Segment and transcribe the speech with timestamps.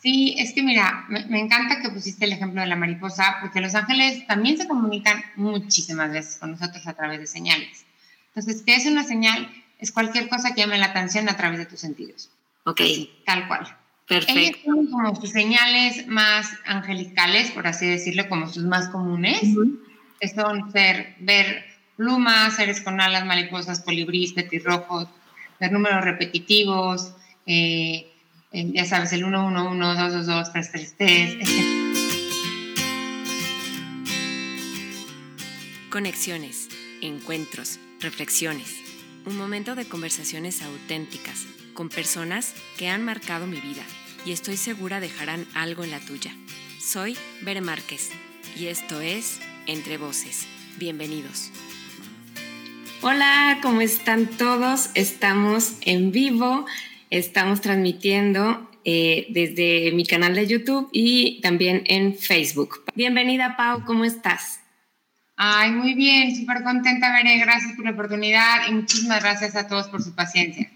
[0.00, 3.60] Sí, es que mira, me, me, encanta que pusiste el ejemplo de la mariposa, porque
[3.60, 7.84] los ángeles también se comunican muchísimas veces con nosotros a través de señales.
[8.28, 9.50] Entonces, ¿qué es una señal?
[9.78, 12.30] Es cualquier cosa que llame la atención a través de tus sentidos.
[12.64, 12.80] Ok.
[13.24, 13.66] tal cual.
[14.06, 14.38] Perfecto.
[14.38, 19.42] Ellos son como sus señales más angelicales, por así decirlo, como sus más comunes,
[20.20, 21.64] que son ser, ver
[21.96, 25.08] plumas, seres con alas, mariposas, colibríes, petirrojos,
[25.60, 27.14] ver números repetitivos,
[27.46, 28.12] eh,
[28.52, 31.48] ya sabes, el 111, 222, 333.
[35.90, 36.68] Conexiones,
[37.02, 38.74] encuentros, reflexiones.
[39.26, 43.82] Un momento de conversaciones auténticas con personas que han marcado mi vida
[44.24, 46.34] y estoy segura dejarán algo en la tuya.
[46.80, 48.10] Soy Bere Márquez
[48.56, 50.46] y esto es Entre Voces.
[50.78, 51.50] Bienvenidos.
[53.02, 54.90] Hola, ¿cómo están todos?
[54.94, 56.66] Estamos en vivo,
[57.10, 62.84] estamos transmitiendo eh, desde mi canal de YouTube y también en Facebook.
[62.94, 64.60] Bienvenida, Pau, ¿cómo estás?
[65.36, 67.38] Ay, muy bien, súper contenta, Bere.
[67.38, 70.70] Gracias por la oportunidad y muchísimas gracias a todos por su paciencia.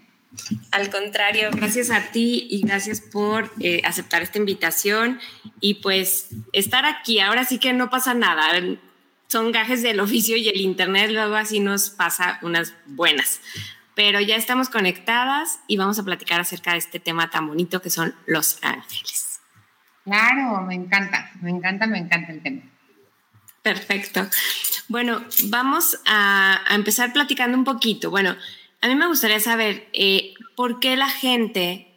[0.71, 5.19] Al contrario, gracias a ti y gracias por eh, aceptar esta invitación
[5.59, 7.19] y pues estar aquí.
[7.19, 8.43] Ahora sí que no pasa nada.
[9.27, 13.41] Son gajes del oficio y el internet luego así nos pasa unas buenas.
[13.95, 17.89] Pero ya estamos conectadas y vamos a platicar acerca de este tema tan bonito que
[17.89, 19.39] son los ángeles.
[20.03, 22.61] Claro, me encanta, me encanta, me encanta el tema.
[23.61, 24.27] Perfecto.
[24.89, 28.09] Bueno, vamos a, a empezar platicando un poquito.
[28.09, 28.35] Bueno,
[28.81, 31.92] a mí me gustaría saber eh, por qué la gente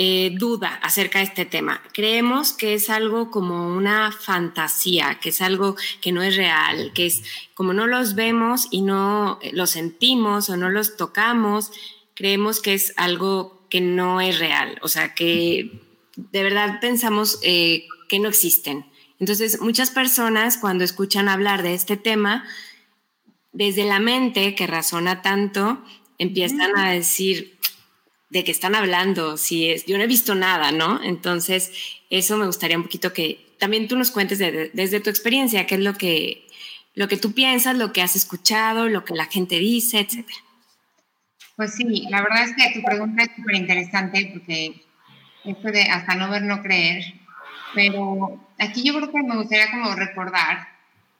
[0.00, 1.82] eh, duda acerca de este tema.
[1.92, 7.06] Creemos que es algo como una fantasía, que es algo que no es real, que
[7.06, 7.24] es
[7.54, 11.72] como no los vemos y no los sentimos o no los tocamos,
[12.14, 15.82] creemos que es algo que no es real, o sea, que
[16.14, 18.86] de verdad pensamos eh, que no existen.
[19.18, 22.44] Entonces, muchas personas cuando escuchan hablar de este tema,
[23.50, 25.82] desde la mente que razona tanto,
[26.18, 27.58] empiezan a decir
[28.30, 31.02] de qué están hablando, si es, yo no he visto nada, ¿no?
[31.02, 31.72] Entonces,
[32.10, 35.80] eso me gustaría un poquito que también tú nos cuentes desde tu experiencia, qué es
[35.80, 36.46] lo que,
[36.94, 40.38] lo que tú piensas, lo que has escuchado, lo que la gente dice, etcétera.
[41.56, 44.82] Pues sí, la verdad es que tu pregunta es súper interesante porque
[45.44, 47.02] esto de hasta no ver, no creer,
[47.74, 50.68] pero aquí yo creo que me gustaría como recordar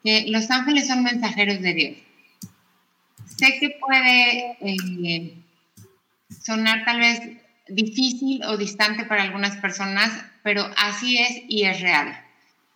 [0.05, 1.97] que los ángeles son mensajeros de Dios
[3.39, 5.35] sé que puede eh,
[6.29, 7.21] sonar tal vez
[7.69, 10.11] difícil o distante para algunas personas,
[10.43, 12.25] pero así es y es real.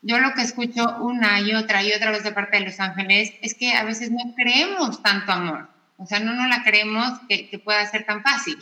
[0.02, 3.32] Yo lo que escucho una y otra y otra vez de parte de los ángeles
[3.40, 5.68] es que a veces no creemos tanto amor.
[5.96, 8.58] O sea, no nos la creemos que, que pueda ser tan fácil.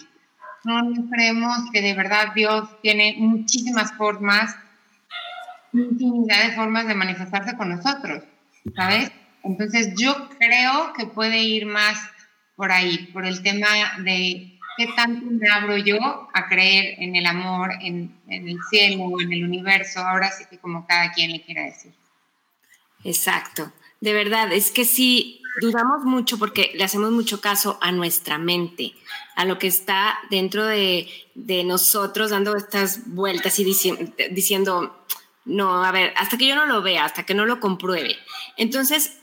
[0.65, 4.55] No nos creemos que de verdad Dios tiene muchísimas formas,
[5.72, 8.22] infinidad de formas de manifestarse con nosotros,
[8.77, 9.11] ¿sabes?
[9.43, 11.99] Entonces yo creo que puede ir más
[12.57, 13.69] por ahí, por el tema
[14.01, 15.98] de qué tanto me abro yo
[16.32, 20.86] a creer en el amor, en, el cielo, en el universo, ahora sí que como
[20.86, 21.92] cada quien le quiera decir.
[23.04, 23.70] Exacto,
[24.00, 28.94] de verdad, es que sí, dudamos mucho porque le hacemos mucho caso a nuestra mente,
[29.36, 31.08] a lo que está dentro de,
[31.66, 35.04] nosotros dando estas vueltas y diciendo,
[35.44, 38.16] no, a ver, hasta que yo no lo vea, hasta que no lo compruebe.
[38.56, 39.19] Entonces,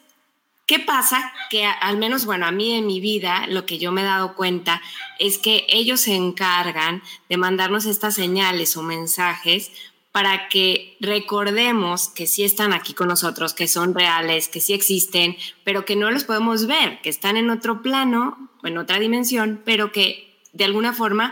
[0.67, 1.33] ¿Qué pasa?
[1.49, 4.35] Que al menos, bueno, a mí en mi vida lo que yo me he dado
[4.35, 4.81] cuenta
[5.17, 9.71] es que ellos se encargan de mandarnos estas señales o mensajes
[10.11, 15.37] para que recordemos que sí están aquí con nosotros, que son reales, que sí existen,
[15.63, 19.61] pero que no los podemos ver, que están en otro plano o en otra dimensión,
[19.63, 21.31] pero que de alguna forma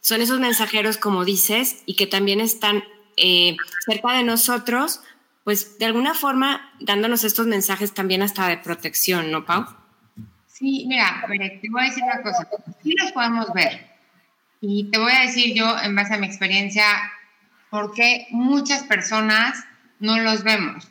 [0.00, 2.82] son esos mensajeros, como dices, y que también están
[3.18, 5.00] eh, cerca de nosotros
[5.44, 9.66] pues de alguna forma dándonos estos mensajes también hasta de protección, ¿no, Pau?
[10.46, 12.46] Sí, mira, te voy a decir una cosa,
[12.82, 13.88] sí los podemos ver.
[14.60, 16.84] Y te voy a decir yo, en base a mi experiencia,
[17.70, 19.64] por qué muchas personas
[20.00, 20.86] no los vemos.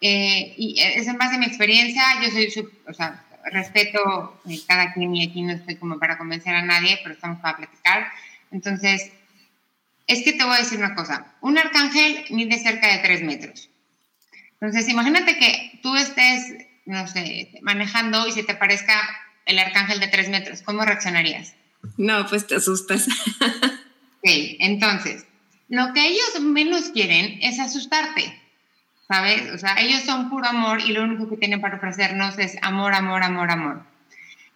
[0.00, 5.14] Eh, y es en base a mi experiencia, yo soy, o sea, respeto cada quien
[5.14, 8.08] y aquí no estoy como para convencer a nadie, pero estamos para platicar.
[8.50, 9.12] Entonces,
[10.08, 13.70] es que te voy a decir una cosa, un arcángel mide cerca de tres metros.
[14.54, 16.54] Entonces, imagínate que tú estés,
[16.86, 18.98] no sé, manejando y se te parezca
[19.44, 21.54] el arcángel de tres metros, ¿cómo reaccionarías?
[21.96, 23.06] No, pues te asustas.
[23.40, 24.24] ok,
[24.58, 25.26] entonces,
[25.68, 28.34] lo que ellos menos quieren es asustarte,
[29.06, 29.52] ¿sabes?
[29.52, 32.94] O sea, ellos son puro amor y lo único que tienen para ofrecernos es amor,
[32.94, 33.82] amor, amor, amor.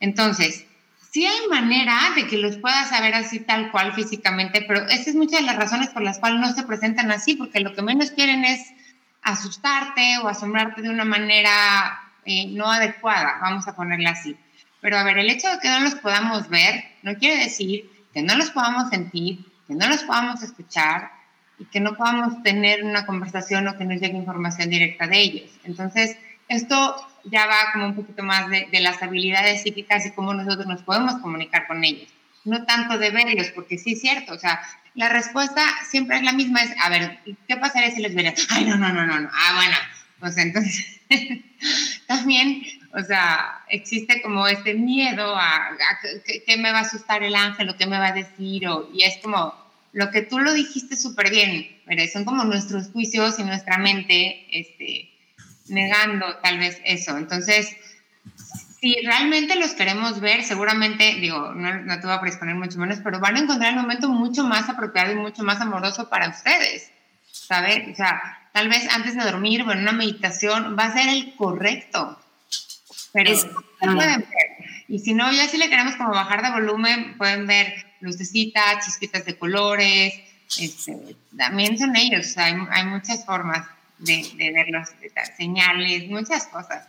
[0.00, 0.64] Entonces,
[1.12, 5.14] sí hay manera de que los puedas saber así tal cual físicamente, pero esa es
[5.14, 8.12] muchas de las razones por las cuales no se presentan así, porque lo que menos
[8.12, 8.72] quieren es
[9.20, 14.36] asustarte o asombrarte de una manera eh, no adecuada, vamos a ponerla así.
[14.80, 18.22] Pero a ver, el hecho de que no los podamos ver no quiere decir que
[18.22, 21.10] no los podamos sentir, que no los podamos escuchar
[21.58, 25.50] y que no podamos tener una conversación o que nos llegue información directa de ellos.
[25.64, 26.16] Entonces,
[26.48, 30.82] esto ya va como un poquito más de, las habilidades psíquicas y cómo nosotros nos
[30.82, 32.08] podemos comunicar con ellos.
[32.44, 34.60] No tanto de verlos, porque sí es cierto, o sea,
[34.94, 38.34] la respuesta siempre es la misma, es, a ver, ¿qué pasaría si les vería?
[38.50, 39.30] Ay, no, no, no, no, no.
[39.32, 39.76] Ah, bueno,
[40.18, 41.00] pues entonces
[42.06, 45.70] también, o sea, existe como este miedo a,
[46.46, 49.04] qué me va a asustar el ángel o qué me va a decir, o, y
[49.04, 49.54] es como,
[49.92, 54.46] lo que tú lo dijiste súper bien, pero son como nuestros juicios y nuestra mente,
[54.50, 55.11] este,
[55.68, 57.16] negando tal vez eso.
[57.16, 57.76] Entonces,
[58.80, 63.20] si realmente los queremos ver, seguramente, digo, no, te voy a predisponer mucho menos, pero
[63.20, 66.90] van a encontrar un momento mucho más apropiado y mucho más amoroso para ustedes,
[67.30, 67.88] ¿sabes?
[67.92, 68.20] O sea,
[68.52, 72.18] tal vez antes de dormir o en una meditación va a ser el correcto.
[73.12, 73.32] Pero
[73.78, 74.26] pueden ver.
[74.88, 79.24] Y si no, ya si le queremos como bajar de volumen, pueden ver lucecitas, chispitas
[79.24, 80.14] de colores,
[80.58, 83.64] este, también son ellos, o sea, hay, hay muchas formas
[84.02, 84.88] de, de verlos,
[85.36, 86.86] señales, muchas cosas.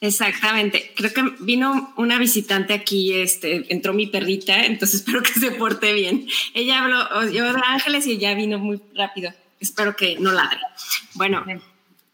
[0.00, 0.92] Exactamente.
[0.94, 5.92] Creo que vino una visitante aquí, este, entró mi perrita, entonces espero que se porte
[5.92, 6.26] bien.
[6.54, 9.32] Ella habló, yo de ángeles y ella vino muy rápido.
[9.60, 10.60] Espero que no ladre.
[11.14, 11.44] Bueno,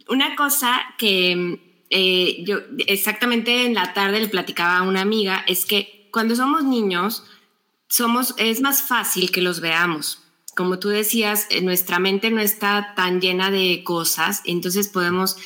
[0.08, 1.58] una cosa que
[1.90, 6.62] eh, yo exactamente en la tarde le platicaba a una amiga es que cuando somos
[6.62, 7.24] niños,
[7.88, 10.21] somos, es más fácil que los veamos
[10.54, 15.36] como tú decías, eh, nuestra mente no está tan llena de cosas, entonces podemos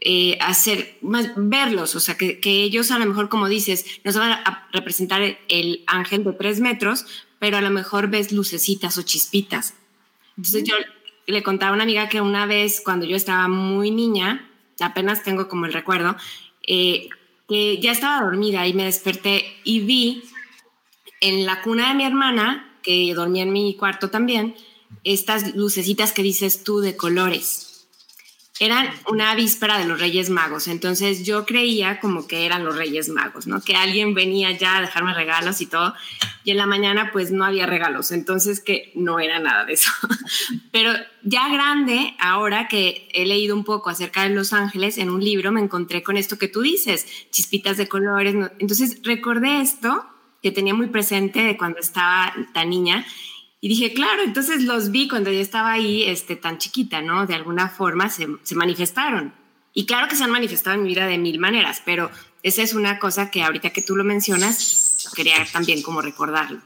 [0.00, 4.32] eh, hacer, más, verlos, o sea, que, ellos a lo mejor, como dices, nos van
[4.32, 7.06] a representar el, ángel de tres metros,
[7.38, 9.74] pero a lo mejor ves lucecitas o chispitas.
[10.36, 10.74] Entonces yo
[11.26, 14.48] le contaba a una amiga que una vez, cuando yo estaba muy niña,
[14.80, 16.16] apenas tengo como el recuerdo,
[16.66, 17.08] eh,
[17.48, 20.24] que ya estaba dormida y me desperté y vi
[21.20, 24.54] en la cuna de mi hermana que dormía en mi cuarto también,
[25.02, 27.88] estas lucecitas que dices tú de colores.
[28.60, 33.08] Eran una víspera de los Reyes Magos, entonces yo creía como que eran los Reyes
[33.08, 33.60] Magos, ¿no?
[33.60, 35.94] Que alguien venía ya a dejarme regalos y todo,
[36.44, 39.90] y en la mañana pues no había regalos, entonces que no era nada de eso.
[40.70, 40.92] Pero
[41.24, 45.50] ya grande, ahora que he leído un poco acerca de Los Ángeles en un libro,
[45.50, 50.06] me encontré con esto que tú dices, chispitas de colores, entonces recordé esto
[50.42, 53.04] que tenía muy presente de cuando estaba tan niña.
[53.60, 57.26] Y dije, claro, entonces los vi cuando yo estaba ahí este, tan chiquita, ¿no?
[57.26, 59.32] De alguna forma se, se manifestaron.
[59.74, 62.10] Y claro que se han manifestado en mi vida de mil maneras, pero
[62.42, 66.60] esa es una cosa que ahorita que tú lo mencionas, quería también como recordarlo.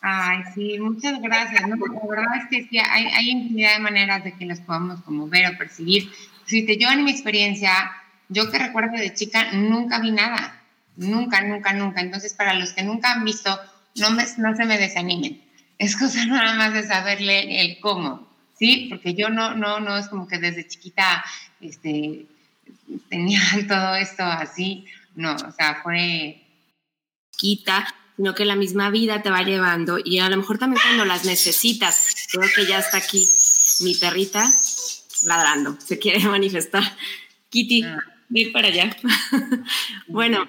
[0.00, 1.62] Ay, sí, muchas gracias.
[1.62, 5.28] La verdad es que sí, hay, hay infinidad de maneras de que las podamos como
[5.28, 6.10] ver o percibir.
[6.46, 7.92] Si yo en mi experiencia,
[8.28, 10.61] yo que recuerdo de chica, nunca vi nada.
[10.96, 12.00] Nunca, nunca, nunca.
[12.00, 13.58] Entonces, para los que nunca han visto,
[13.96, 15.42] no, no se me desanimen.
[15.78, 18.28] Es cosa nada más de saberle el cómo,
[18.58, 18.86] ¿sí?
[18.90, 21.24] Porque yo no, no, no es como que desde chiquita
[21.60, 22.26] este,
[23.08, 24.86] tenía todo esto así.
[25.14, 26.38] No, o sea, fue...
[27.36, 27.86] Quita,
[28.16, 31.24] sino que la misma vida te va llevando y a lo mejor también cuando las
[31.24, 32.28] necesitas.
[32.30, 33.26] Creo que ya está aquí
[33.80, 34.48] mi perrita
[35.24, 36.84] ladrando, se quiere manifestar.
[37.50, 37.98] Kitty, ah.
[38.30, 38.96] ir para allá.
[40.06, 40.46] bueno,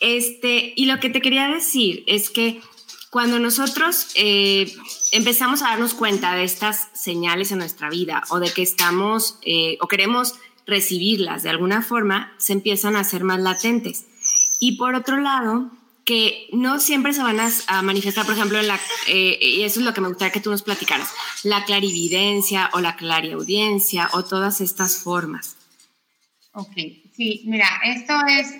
[0.00, 2.60] este, y lo que te quería decir es que
[3.10, 4.72] cuando nosotros eh,
[5.12, 9.76] empezamos a darnos cuenta de estas señales en nuestra vida o de que estamos eh,
[9.80, 10.34] o queremos
[10.66, 14.06] recibirlas de alguna forma, se empiezan a hacer más latentes.
[14.60, 15.70] Y por otro lado,
[16.04, 19.86] que no siempre se van a, manifestar, por ejemplo, en la, eh, y eso es
[19.86, 24.60] lo que me gustaría que tú nos platicaras, la clarividencia o la clariaudiencia o todas
[24.60, 25.56] estas formas.
[26.52, 26.72] Ok,
[27.16, 28.54] sí, mira, esto es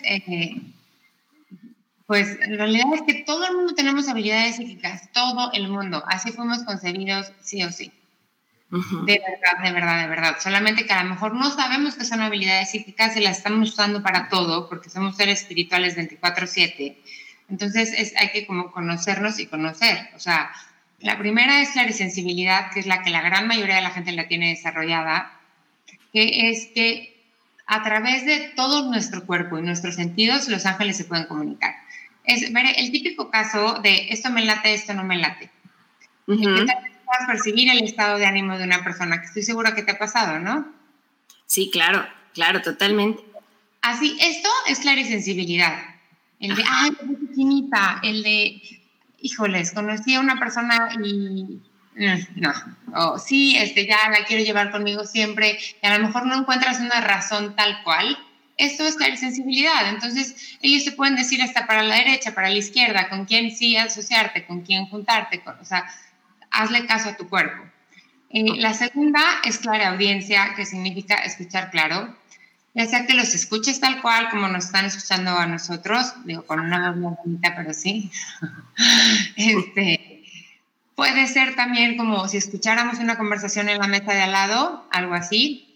[2.10, 6.02] pues en realidad es que todo el mundo tenemos habilidades psíquicas, todo el mundo.
[6.08, 7.92] Así fuimos concebidos, sí o sí.
[9.06, 10.36] De verdad, de verdad, de verdad.
[10.40, 14.02] Solamente que a lo mejor no sabemos que son habilidades psíquicas y las estamos usando
[14.02, 16.96] para todo, porque somos seres espirituales 24/7.
[17.48, 20.08] Entonces es, hay que como conocernos y conocer.
[20.16, 20.50] O sea,
[20.98, 24.10] la primera es la sensibilidad, que es la que la gran mayoría de la gente
[24.10, 25.30] la tiene desarrollada,
[26.12, 27.22] que es que
[27.68, 31.76] a través de todo nuestro cuerpo y nuestros sentidos, los ángeles se pueden comunicar
[32.32, 35.50] es ver el típico caso de esto me late, esto no me late.
[36.26, 36.66] Uh -huh.
[36.66, 39.92] Que puedas percibir el estado de ánimo de una persona, que estoy segura que te
[39.92, 40.72] ha pasado, ¿no?
[41.46, 43.22] Sí, claro, claro, totalmente.
[43.82, 45.78] Así, esto es clarisensibilidad.
[46.38, 48.62] el de, ay, qué finita, el de,
[49.20, 51.60] híjoles, conocí a una persona y
[51.96, 52.52] mm, no,
[52.94, 56.80] o sí, este, ya la quiero llevar conmigo siempre, y a lo mejor no encuentras
[56.80, 58.16] una razón tal cual,
[58.60, 59.88] esto es sensibilidad.
[59.88, 63.76] Entonces, ellos se pueden decir hasta para la derecha, para la izquierda, con quién sí
[63.76, 65.86] asociarte, con quién juntarte, o sea,
[66.50, 67.64] hazle caso a tu cuerpo.
[68.30, 72.14] Eh, la segunda es clara audiencia, que significa escuchar claro,
[72.74, 76.60] ya sea que los escuches tal cual como nos están escuchando a nosotros, digo, con
[76.60, 78.10] una voz muy bonita, pero sí.
[79.36, 80.22] este,
[80.94, 85.14] puede ser también como si escucháramos una conversación en la mesa de al lado, algo
[85.14, 85.69] así,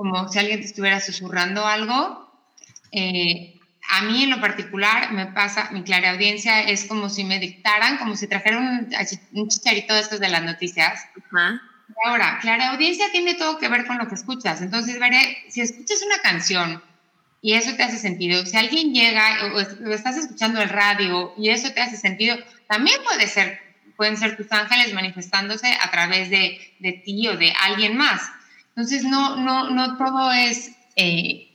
[0.00, 2.26] como si alguien te estuviera susurrando algo.
[2.90, 7.38] Eh, a mí en lo particular me pasa, mi clara audiencia es como si me
[7.38, 8.88] dictaran, como si trajeran
[9.32, 11.04] un, chicharito de estos de las noticias.
[12.02, 14.62] Ahora, clara audiencia tiene todo que ver con lo que escuchas.
[14.62, 16.82] Entonces, veré, si escuchas una canción
[17.42, 21.74] y eso te hace sentido, si alguien llega o, estás escuchando el radio y eso
[21.74, 22.38] te hace sentido,
[22.68, 23.60] también puede ser,
[23.98, 28.22] pueden ser tus ángeles manifestándose a través de, de ti o de alguien más.
[28.80, 30.72] Entonces, no, no, no todo es...
[30.96, 31.50] Eh,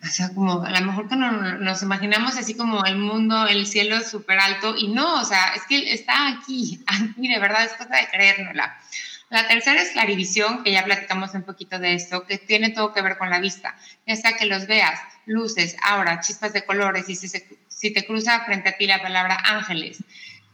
[0.00, 4.00] o sea, como a lo mejor que nos imaginamos así como el mundo, el cielo
[4.04, 7.96] súper alto, y no, o sea, es que está aquí, aquí, de verdad, es cosa
[7.96, 8.78] de creérnosla.
[9.30, 13.02] La tercera es clarivisión, que ya platicamos un poquito de esto, que tiene todo que
[13.02, 13.76] ver con la vista,
[14.06, 17.28] ya sea que los veas, luces, ahora, chispas de colores, y si,
[17.66, 20.04] si te cruza frente a ti la palabra ángeles.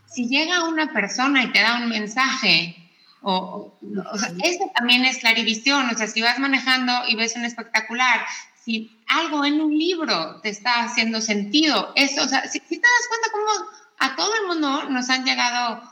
[0.07, 2.84] Si llega una persona y te da un mensaje,
[3.25, 3.79] o,
[4.13, 8.21] o, sea, eso también es clarivisión, o sea, si vas manejando y ves un espectacular,
[8.65, 13.09] si algo en un libro te está haciendo sentido, eso, o sea, si, te das
[13.09, 13.47] cuenta cómo
[13.99, 15.83] a todo el mundo nos han llegado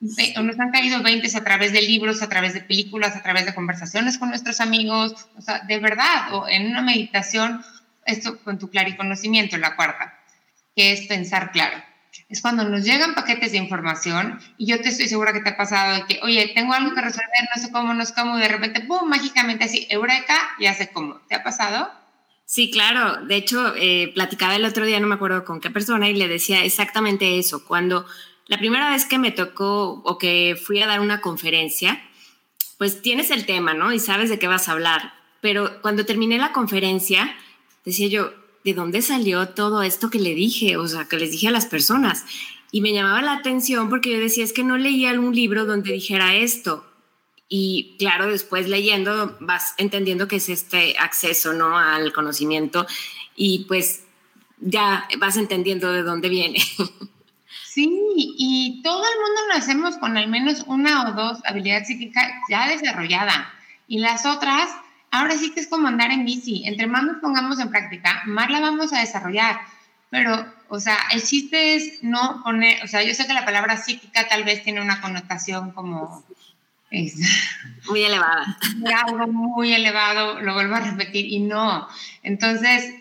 [0.00, 3.54] nos han caído 20 a través de libros, a través de películas, a través de
[3.54, 7.62] conversaciones con nuestros amigos, o sea, de verdad, o en una meditación,
[8.06, 10.18] esto con tu clariconocimiento, la cuarta,
[10.74, 11.89] que es pensar claro.
[12.28, 15.56] Es cuando nos llegan paquetes de información y yo te estoy segura que te ha
[15.56, 18.40] pasado de que, oye, tengo algo que resolver, no sé cómo, no sé cómo, y
[18.40, 21.20] de repente, ¡pum!, mágicamente así, eureka, ya sé cómo.
[21.28, 21.90] ¿Te ha pasado?
[22.44, 23.24] Sí, claro.
[23.26, 26.26] De hecho, eh, platicaba el otro día, no me acuerdo con qué persona, y le
[26.26, 27.64] decía exactamente eso.
[27.64, 28.06] Cuando
[28.46, 32.02] la primera vez que me tocó o que fui a dar una conferencia,
[32.78, 33.92] pues tienes el tema, ¿no?
[33.92, 35.14] Y sabes de qué vas a hablar.
[35.40, 37.36] Pero cuando terminé la conferencia,
[37.84, 38.32] decía yo,
[38.64, 40.76] ¿de dónde salió todo esto que le dije?
[40.76, 42.24] O sea, que les dije a las personas.
[42.72, 45.92] Y me llamaba la atención porque yo decía, es que no leía algún libro donde
[45.92, 46.86] dijera esto.
[47.48, 51.76] Y claro, después leyendo vas entendiendo que es este acceso, ¿no?
[51.76, 52.86] Al conocimiento
[53.34, 54.04] y pues
[54.60, 56.58] ya vas entendiendo de dónde viene.
[57.72, 57.88] Sí,
[58.36, 62.66] y todo el mundo lo hacemos con al menos una o dos habilidades psíquicas ya
[62.66, 63.54] desarrollada.
[63.86, 64.68] Y las otras,
[65.10, 66.62] ahora sí que es como andar en bici.
[66.66, 69.60] Entre más nos pongamos en práctica, más la vamos a desarrollar.
[70.10, 73.76] Pero, o sea, el chiste es no poner, o sea, yo sé que la palabra
[73.76, 76.24] psíquica tal vez tiene una connotación como...
[77.88, 78.58] muy elevada.
[79.06, 81.86] Algo muy elevado, lo vuelvo a repetir, y no.
[82.24, 82.92] Entonces,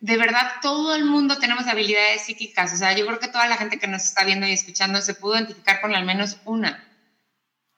[0.00, 2.72] de verdad todo el mundo tenemos habilidades psíquicas.
[2.74, 5.14] O sea, yo creo que toda la gente que nos está viendo y escuchando se
[5.14, 6.84] pudo identificar con al menos una.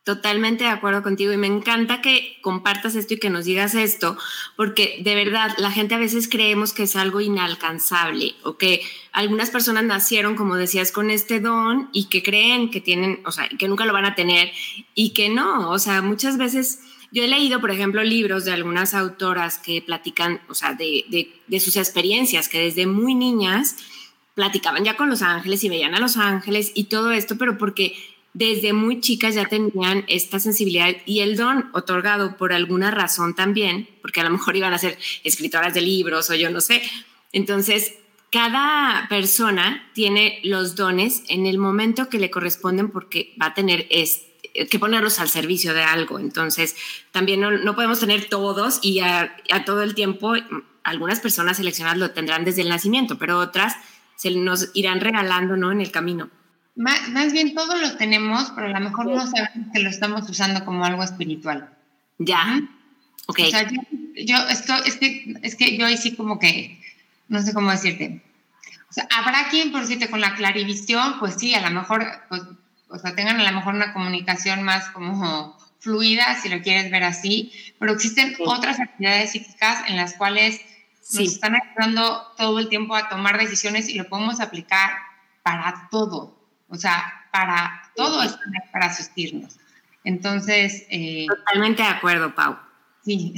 [0.03, 4.17] Totalmente de acuerdo contigo y me encanta que compartas esto y que nos digas esto,
[4.57, 8.81] porque de verdad la gente a veces creemos que es algo inalcanzable o que
[9.13, 13.47] algunas personas nacieron, como decías, con este don y que creen que tienen, o sea,
[13.51, 14.51] que nunca lo van a tener
[14.95, 16.81] y que no, o sea, muchas veces
[17.13, 21.77] yo he leído, por ejemplo, libros de algunas autoras que platican, o sea, de, sus
[21.77, 23.77] experiencias, que desde muy niñas
[24.35, 27.97] platicaban ya con los ángeles y veían a los ángeles y todo esto, pero porque
[28.33, 33.89] desde muy chicas ya tenían esta sensibilidad y el don otorgado por alguna razón también,
[34.03, 36.83] porque a lo mejor iban a ser escritoras de libros o yo no sé.
[37.33, 37.95] Entonces,
[38.31, 43.87] cada persona tiene los dones en el momento que le corresponden porque va a tener
[43.91, 46.19] este que ponerlos al servicio de algo.
[46.19, 46.77] Entonces,
[47.13, 50.35] también no, podemos tener todos y a, todo el tiempo,
[50.83, 53.77] algunas personas seleccionadas lo tendrán desde el nacimiento, pero otras
[54.17, 55.73] se nos irán regalando ¿no?
[55.73, 56.31] en el camino.
[56.77, 60.65] Más, bien todos los tenemos, pero a lo mejor no sabemos que lo estamos usando
[60.65, 61.71] como algo espiritual.
[62.19, 62.61] Ya.
[63.27, 63.41] Ok.
[63.47, 66.81] O sea, yo, esto, es, que, es que yo ahí sí como que,
[67.29, 68.23] no sé cómo decirte.
[68.89, 72.43] O sea, habrá quien, por decirte, con la clarivisión, pues sí, a lo mejor pues,
[72.91, 77.05] o sea, tengan a lo mejor una comunicación más como fluida, si lo quieres ver
[77.05, 80.61] así, pero existen otras actividades psíquicas en las cuales
[81.13, 84.91] nos están ayudando todo el tiempo a tomar decisiones y lo podemos aplicar
[85.43, 86.37] para todo,
[86.71, 88.37] o sea, para todo es
[88.73, 89.59] para asistirnos.
[90.05, 90.87] Entonces...
[90.91, 92.59] Eh, Totalmente de acuerdo, Pau.
[93.05, 93.35] Sí.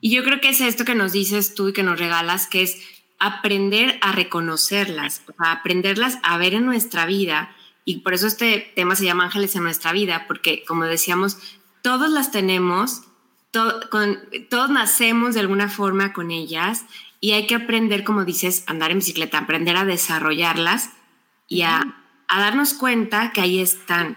[0.00, 2.62] Y yo creo que es esto que nos dices tú y que nos regalas, que
[2.62, 2.78] es
[3.20, 7.54] aprender a reconocerlas, a aprenderlas a ver en nuestra vida.
[7.84, 11.38] Y por eso este tema se llama Ángeles en nuestra vida, porque como decíamos,
[11.82, 13.02] todos las tenemos,
[13.90, 14.18] con,
[14.50, 16.84] todos nacemos de alguna forma con ellas
[17.20, 20.90] y hay que aprender, como dices, andar en bicicleta, aprender a desarrollarlas
[21.46, 24.16] y a, darnos cuenta que ahí están,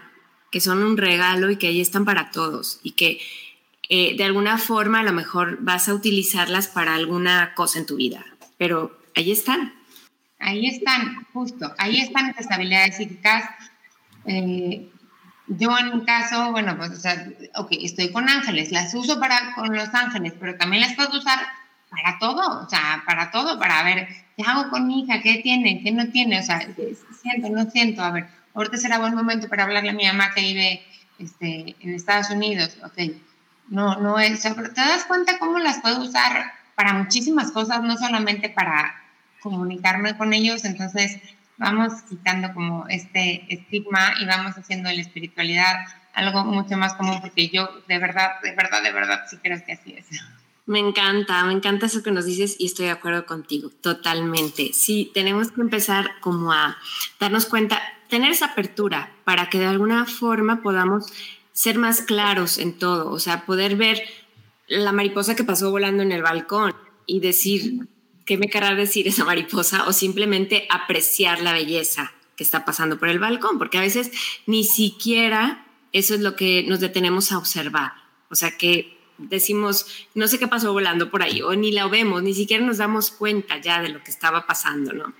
[0.50, 3.20] que son un regalo y que ahí están para todos y que
[3.88, 7.96] eh, de alguna forma a lo mejor vas a utilizarlas para alguna cosa en tu
[7.96, 8.24] vida
[8.58, 9.74] pero ahí están.
[10.38, 13.44] Ahí están, justo, ahí están estas habilidades psíquicas.
[14.26, 14.90] Eh,
[15.46, 19.54] yo en mi caso, bueno, pues, o sea, ok, estoy con ángeles, las uso para
[19.54, 21.38] con los ángeles, pero también las puedo usar
[21.88, 25.82] para todo, o sea, para todo, para ver qué hago con mi hija, qué tiene,
[25.82, 26.60] qué no tiene, o sea,
[27.20, 30.42] siento, no siento, a ver, ahorita será buen momento para hablarle a mi mamá que
[30.42, 30.86] vive
[31.18, 33.12] este, en Estados Unidos, ok,
[33.68, 37.96] no, no es, pero te das cuenta cómo las puedo usar para muchísimas cosas, no
[37.96, 38.94] solamente para
[39.40, 41.18] comunicarme con ellos, entonces
[41.56, 47.48] vamos quitando como este estigma y vamos haciendo la espiritualidad algo mucho más común, porque
[47.48, 50.06] yo de verdad, de verdad, de verdad sí creo que así es.
[50.66, 54.72] Me encanta, me encanta eso que nos dices y estoy de acuerdo contigo, totalmente.
[54.72, 56.76] Sí, tenemos que empezar como a
[57.20, 61.06] darnos cuenta, tener esa apertura para que de alguna forma podamos
[61.52, 64.02] ser más claros en todo, o sea, poder ver
[64.66, 66.74] la mariposa que pasó volando en el balcón
[67.06, 67.88] y decir
[68.24, 73.08] qué me querrá decir esa mariposa o simplemente apreciar la belleza que está pasando por
[73.08, 74.10] el balcón, porque a veces
[74.46, 77.92] ni siquiera eso es lo que nos detenemos a observar.
[78.28, 82.22] O sea que decimos, no sé qué pasó volando por ahí, o ni la vemos,
[82.22, 85.14] ni siquiera nos damos cuenta ya de lo que estaba pasando, ¿no?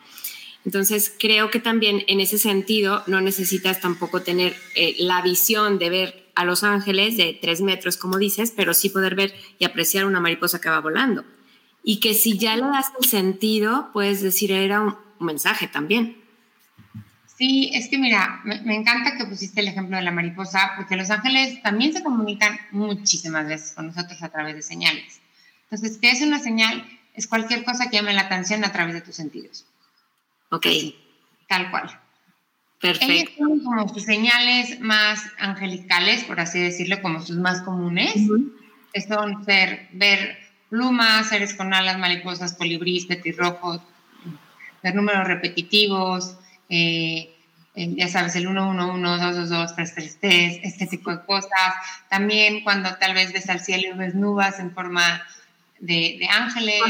[0.67, 5.91] Entonces, creo que también en ese sentido no necesitas tampoco tener eh, la visión de
[5.91, 10.05] ver a Los Ángeles de tres metros, como dices, pero sí poder ver y apreciar
[10.05, 11.25] una mariposa que va volando.
[11.85, 16.17] Y que si ya le das el sentido, puedes decir, era un, mensaje también.
[17.37, 20.97] Sí, es que mira, me, me, encanta que pusiste el ejemplo de la mariposa, porque
[20.97, 25.21] los ángeles también se comunican muchísimas veces con nosotros a través de señales.
[25.64, 26.83] Entonces, ¿qué es una señal?
[27.12, 29.66] Es cualquier cosa que llame la atención a través de tus sentidos.
[30.51, 30.66] Ok.
[31.49, 32.01] tal cual.
[32.81, 33.12] Perfecto.
[33.12, 38.14] Ellos tienen como sus señales más angelicales, por así decirlo, como sus más comunes,
[38.92, 40.38] que son ser, ver
[40.70, 43.81] plumas, seres con alas, mariposas, colibríes, petirrojos,
[44.83, 46.37] ver números repetitivos,
[46.68, 47.33] eh,
[47.74, 51.50] ya sabes, el 111, 222, 333, este tipo de cosas.
[52.09, 55.22] También cuando tal vez ves al cielo y ves nubes en forma
[55.79, 56.83] de, de ángeles.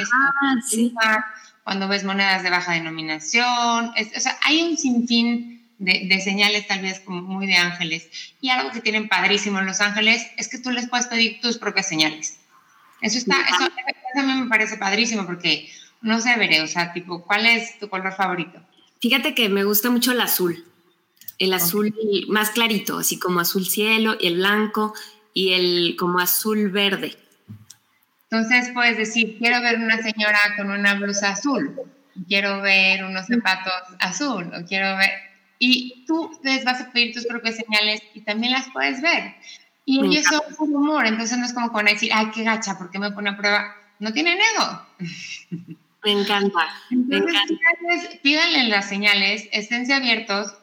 [0.68, 0.94] sí
[1.66, 7.00] cuando ves monedas de baja denominación, o sea, hay un sinfín de, señales tal vez
[7.00, 8.08] como muy de ángeles.
[8.40, 11.58] Y algo que tienen padrísimo en Los Ángeles es que tú les puedes pedir tus
[11.58, 12.38] propias señales.
[13.00, 13.68] Eso está, eso,
[14.14, 15.68] a mí me parece padrísimo porque
[16.02, 18.60] no sé, veré, o sea, tipo, ¿cuál es tu color favorito?
[19.00, 20.64] Fíjate que me gusta mucho el azul,
[21.38, 21.94] el azul
[22.28, 24.94] más clarito, así como azul cielo, el blanco
[25.35, 27.16] y el como azul verde.
[28.30, 31.78] Entonces puedes decir, quiero ver una señora con una blusa azul,
[32.26, 35.11] quiero ver unos zapatos azul, o quiero ver...
[35.59, 39.35] Y tú les vas a pedir tus propias señales y también las puedes ver.
[39.87, 42.98] Y ellos son humor, entonces no es como con decir, ay, qué gacha, ¿por qué
[42.98, 43.74] me pone a prueba?
[44.00, 44.82] No tienen ego.
[46.06, 46.68] Me encanta.
[46.88, 47.54] me encanta.
[48.22, 50.54] Pídanle las señales, esténse abiertos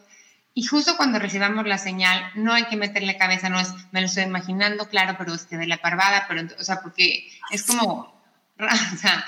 [0.54, 4.06] y justo cuando recibamos la señal, no hay que meterle cabeza, no es, me lo
[4.06, 8.24] estoy imaginando, claro, pero usted de la parvada, pero, o sea, porque es como,
[8.58, 9.26] o sea,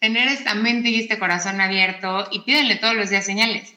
[0.00, 3.74] tener esta mente y este corazón abierto y pídenle todos los días señales.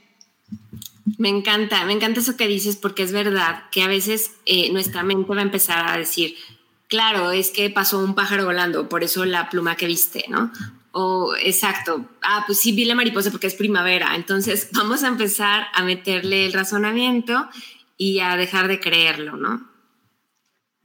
[1.17, 5.03] Me encanta, me encanta eso que dices porque es verdad que a veces eh, nuestra
[5.03, 6.35] mente va a empezar a decir,
[6.88, 10.53] claro, es que pasó un pájaro volando, por eso la pluma que viste, ¿no?
[10.97, 15.67] O exacto, ah, pues sí vi la mariposa porque es primavera, entonces vamos a empezar
[15.73, 17.49] a meterle el razonamiento
[17.97, 19.69] y a dejar de creerlo, ¿no?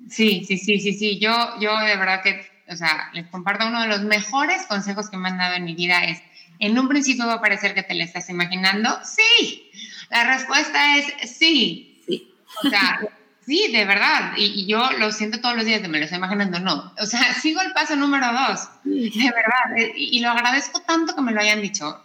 [0.08, 1.20] Sí, sí, sí, sí, sí.
[1.20, 5.16] Yo, yo de verdad que, o sea, les comparto uno de los mejores consejos que
[5.16, 6.20] me han dado en mi vida es,
[6.58, 8.90] en un principio va a parecer que te la estás imaginando.
[9.04, 9.70] Sí,
[10.10, 12.02] la respuesta es sí.
[12.04, 12.34] Sí.
[12.64, 12.98] O sea,
[13.46, 14.34] Sí, de verdad.
[14.36, 16.92] Y, yo lo siento todos los días, me lo estoy imaginando, no.
[16.98, 19.78] O sea, sigo el paso número dos, de verdad.
[19.78, 22.02] Eh, y, lo agradezco tanto que me lo hayan dicho,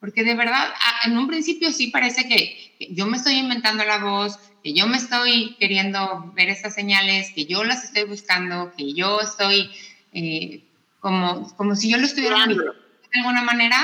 [0.00, 0.68] porque de verdad,
[1.04, 4.96] en un principio sí parece que, yo me estoy inventando la voz, que yo me
[4.96, 9.70] estoy queriendo ver esas señales, que yo las estoy buscando, que yo estoy
[10.12, 10.64] eh,
[11.00, 13.78] como, como si yo lo estuviera de alguna manera,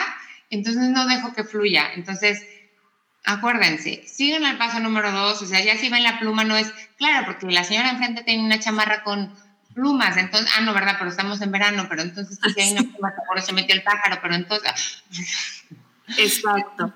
[0.51, 1.93] entonces no dejo que fluya.
[1.95, 2.45] Entonces,
[3.25, 6.73] acuérdense, siguen al paso número dos, o sea, ya si ven la pluma no es,
[6.97, 9.35] claro, porque la señora enfrente tiene una chamarra con
[9.75, 10.97] plumas, entonces, ah, no, ¿verdad?
[10.99, 14.19] Pero estamos en verano, pero entonces si hay una pluma, seguro se metió el pájaro,
[14.21, 15.05] pero entonces...
[16.17, 16.93] Exacto.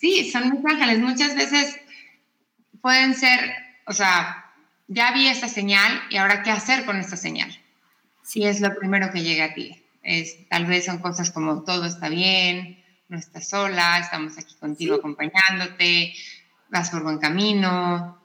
[0.00, 0.98] Sí, son mis ángeles.
[1.00, 1.78] Muchas veces
[2.80, 3.54] pueden ser,
[3.86, 4.52] o sea,
[4.88, 7.56] ya vi esta señal y ahora qué hacer con esta señal.
[8.22, 9.84] Sí, es lo primero que llega a ti.
[10.02, 12.81] Es, tal vez son cosas como todo está bien,
[13.12, 16.14] no estás sola, estamos aquí contigo acompañándote,
[16.70, 18.18] vas por buen camino,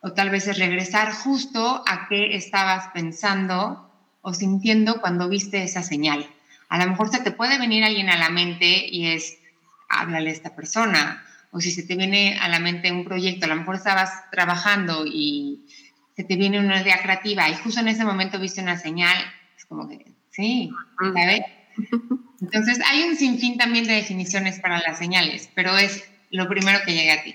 [0.00, 3.88] o tal vez es regresar justo a qué estabas pensando
[4.22, 6.28] o sintiendo cuando viste esa señal.
[6.68, 9.38] A lo mejor se te puede venir alguien a la mente y es,
[9.88, 13.50] háblale a esta persona, o si se te viene a la mente un proyecto, a
[13.50, 15.68] lo mejor estabas trabajando y
[16.16, 19.16] se te viene una idea creativa y justo en ese momento viste una señal,
[19.56, 21.42] es como que, sí, ¿sabes?
[22.40, 26.94] Entonces hay un sinfín también de definiciones para las señales, pero es lo primero que
[26.94, 27.34] llega a ti.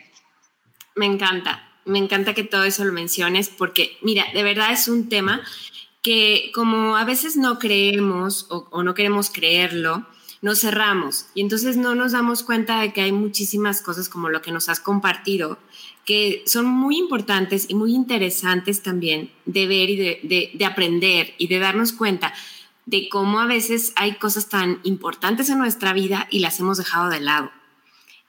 [0.95, 5.10] Me encanta, me encanta que todo eso lo menciones porque, mira, de verdad es un
[5.10, 5.41] tema
[6.02, 10.08] que como a veces no creemos o, no queremos creerlo,
[10.41, 14.41] nos cerramos y entonces no nos damos cuenta de que hay muchísimas cosas como lo
[14.41, 15.58] que nos has compartido
[16.06, 21.58] que son muy importantes y muy interesantes también de ver y de, aprender y de
[21.58, 22.34] darnos cuenta
[22.86, 27.10] de cómo a veces hay cosas tan importantes en nuestra vida y las hemos dejado
[27.10, 27.52] de lado.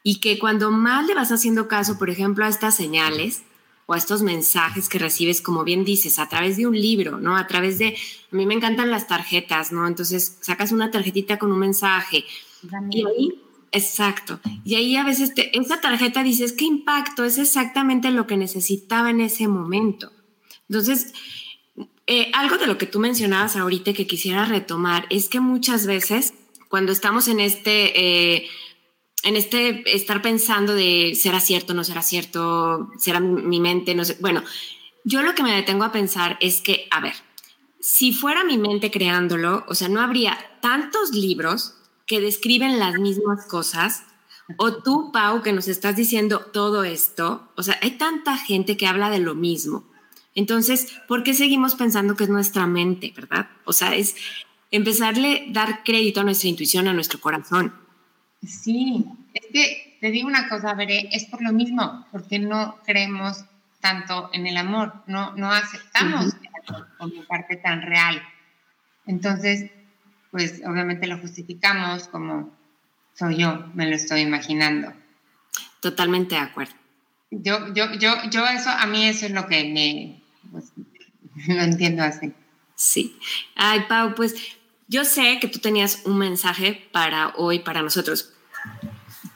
[0.02, 3.42] Y que cuando más le vas haciendo caso, por ejemplo, a estas señales
[3.86, 7.36] o a estos mensajes que recibes, como bien dices, a través de un libro, ¿no?
[7.36, 7.96] A través de,
[8.32, 9.86] a mí me encantan las tarjetas, ¿no?
[9.86, 12.24] Entonces sacas una tarjetita con un mensaje
[12.90, 13.42] y ahí
[13.72, 14.40] Exacto.
[14.64, 17.24] Y ahí a veces esa tarjeta dices, ¿qué impacto?
[17.24, 20.12] Es exactamente lo que necesitaba en ese momento.
[20.68, 21.12] Entonces,
[22.06, 26.34] eh, algo de lo que tú mencionabas ahorita que quisiera retomar es que muchas veces
[26.68, 28.00] cuando estamos en este,
[28.36, 28.48] eh,
[29.22, 34.16] en este estar pensando de será cierto, no será cierto, será mi mente, no sé,
[34.20, 34.42] bueno,
[35.04, 37.14] yo lo que me detengo a pensar es que, a ver,
[37.80, 41.74] si fuera mi mente creándolo, o sea, no habría tantos libros
[42.06, 44.04] que describen las mismas cosas,
[44.58, 48.86] o tú, Pau, que nos estás diciendo todo esto, o sea, hay tanta gente que
[48.86, 49.88] habla de lo mismo.
[50.36, 53.48] Entonces, ¿por qué seguimos pensando que es nuestra mente, verdad?
[53.64, 54.14] O sea, es
[54.70, 57.74] empezarle a dar crédito a nuestra intuición, a nuestro corazón.
[58.46, 63.44] Sí, es que te digo una cosa, Veré, es por lo mismo, porque no creemos
[63.80, 68.22] tanto en el amor, no, no aceptamos el amor como parte tan real.
[69.06, 69.70] Entonces,
[70.30, 72.54] pues obviamente lo justificamos como
[73.14, 74.92] soy yo, me lo estoy imaginando.
[75.80, 76.74] Totalmente de acuerdo.
[77.30, 80.72] Yo, yo, yo, yo eso, a mí eso es lo que me, pues,
[81.48, 82.32] lo entiendo así.
[82.74, 83.18] Sí.
[83.54, 84.34] Ay, Pau, pues
[84.88, 88.32] yo sé que tú tenías un mensaje para hoy, para nosotros.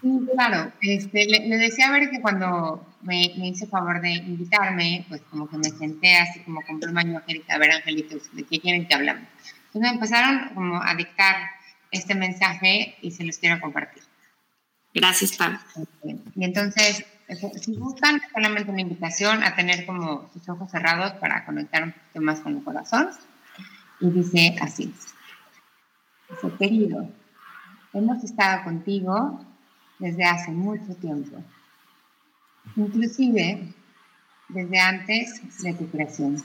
[0.00, 0.72] Sí, claro.
[0.80, 5.48] Este, le, decía a ver que cuando me, me, hizo favor de invitarme, pues como
[5.48, 9.24] que me senté así como con pluma a ver, angelitos, ¿de qué quieren que hablamos?
[9.66, 11.36] Entonces empezaron como a dictar
[11.90, 14.02] este mensaje y se los quiero compartir.
[14.94, 15.58] Gracias, Pam.
[16.34, 17.04] Y entonces,
[17.60, 22.20] si buscan solamente una invitación a tener como sus ojos cerrados para conectar un poquito
[22.20, 23.10] más con el corazón.
[24.00, 24.94] Y dice así.
[26.28, 27.08] Dice, querido,
[27.92, 29.44] hemos estado contigo
[29.98, 31.42] desde hace mucho tiempo.
[32.76, 33.74] Inclusive
[34.48, 36.42] desde antes de tu creación.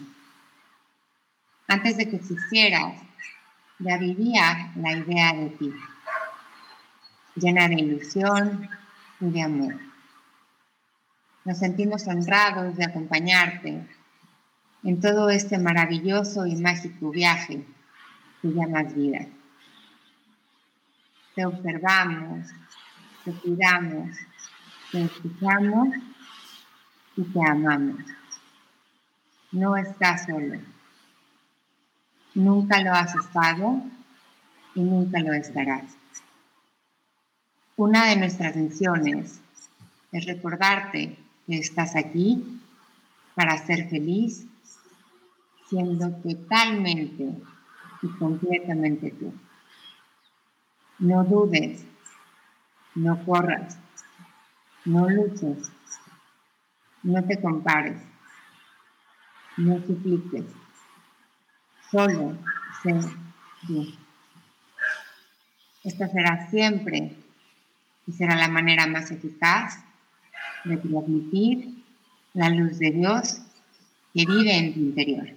[1.67, 3.01] Antes de que existieras
[3.79, 5.73] ya vivía la idea de ti,
[7.35, 8.69] llena de ilusión
[9.19, 9.94] y de amor.
[11.45, 13.87] Nos sentimos honrados de acompañarte
[14.83, 17.63] en todo este maravilloso y mágico viaje
[18.41, 19.27] que llamas vida.
[21.35, 22.47] Te observamos,
[23.23, 24.17] te cuidamos,
[24.91, 25.89] te escuchamos
[27.15, 28.01] y te amamos.
[29.51, 30.59] No estás solo
[32.33, 33.83] Nunca lo has estado
[34.73, 35.95] y nunca lo estarás.
[37.77, 39.39] Una de nuestras misiones
[40.11, 42.61] es recordarte que estás aquí
[43.35, 44.45] para ser feliz,
[45.69, 47.29] siendo totalmente
[48.01, 49.33] y completamente tú.
[50.99, 51.85] No dudes,
[52.95, 53.77] no corras,
[54.85, 55.71] no luches,
[57.03, 58.01] no te compares,
[59.57, 60.45] no supliques
[61.91, 62.37] solo
[62.81, 63.01] ser
[63.67, 63.97] Dios.
[65.83, 67.15] Esta será siempre
[68.07, 69.84] y será la manera más eficaz
[70.65, 71.83] de transmitir
[72.33, 73.41] la luz de Dios
[74.13, 75.29] que vive en tu interior.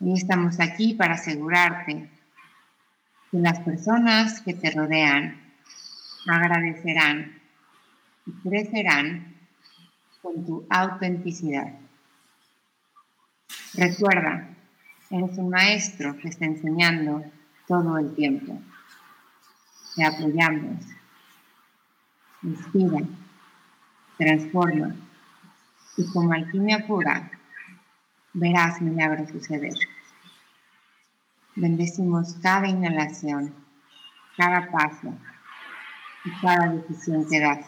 [0.00, 2.08] Hoy estamos aquí para asegurarte
[3.30, 5.40] que las personas que te rodean
[6.26, 7.40] agradecerán
[8.26, 9.34] y crecerán
[10.22, 11.74] con tu autenticidad.
[13.74, 14.48] Recuerda,
[15.10, 17.22] eres un maestro que está enseñando
[17.66, 18.60] todo el tiempo.
[19.94, 20.84] Te apoyamos.
[22.42, 23.00] Inspira,
[24.18, 24.94] transforma
[25.96, 27.30] y como alquimia pura
[28.34, 29.74] verás milagros suceder.
[31.54, 33.54] Bendecimos cada inhalación,
[34.36, 35.12] cada paso
[36.24, 37.66] y cada decisión que das.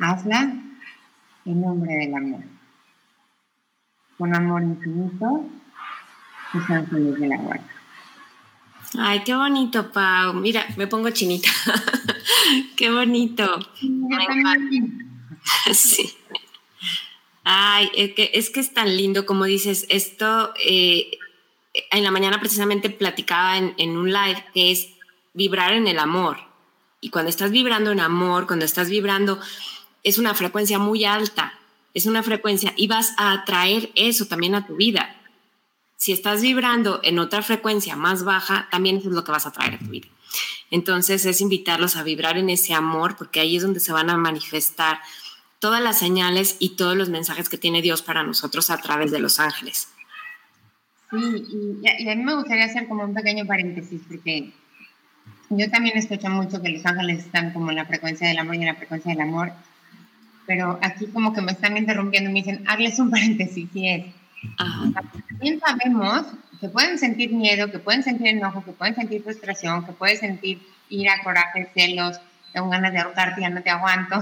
[0.00, 0.54] Hazla
[1.44, 2.44] en nombre del amor.
[4.18, 5.48] Con amor infinito,
[6.52, 7.74] tus ángeles de la guarda.
[8.98, 10.34] Ay, qué bonito, Pau.
[10.34, 11.48] Mira, me pongo chinita.
[12.76, 13.58] qué bonito.
[15.74, 16.16] Sí.
[17.44, 21.18] Ay, es que, es que es tan lindo, como dices, esto eh,
[21.90, 24.88] en la mañana precisamente platicaba en, en, un live que es
[25.34, 26.38] vibrar en el amor.
[27.02, 29.38] Y cuando estás vibrando en amor, cuando estás vibrando,
[30.02, 31.58] es una frecuencia muy alta,
[31.92, 35.14] es una frecuencia y vas a atraer eso también a tu vida.
[35.96, 39.52] Si estás vibrando en otra frecuencia más baja, también eso es lo que vas a
[39.52, 40.08] traer a tu vida.
[40.70, 44.16] Entonces es invitarlos a vibrar en ese amor, porque ahí es donde se van a
[44.16, 44.98] manifestar
[45.58, 49.18] todas las señales y todos los mensajes que tiene Dios para nosotros a través de
[49.18, 49.88] los ángeles.
[51.10, 54.52] Sí, y, a mí me gustaría hacer como un pequeño paréntesis, porque
[55.50, 58.58] yo también escucho mucho que los ángeles están como en la frecuencia del amor y
[58.58, 59.52] en la frecuencia del amor,
[60.46, 64.06] pero aquí como que me están interrumpiendo y me dicen, hazles un paréntesis, y es,
[64.58, 66.26] también sabemos
[66.64, 70.62] que pueden sentir miedo, que pueden sentir enojo, que pueden sentir frustración, que pueden sentir
[70.88, 72.18] ira, coraje, celos,
[72.54, 74.18] tengo ganas de ahorcarte, ya no te aguanto,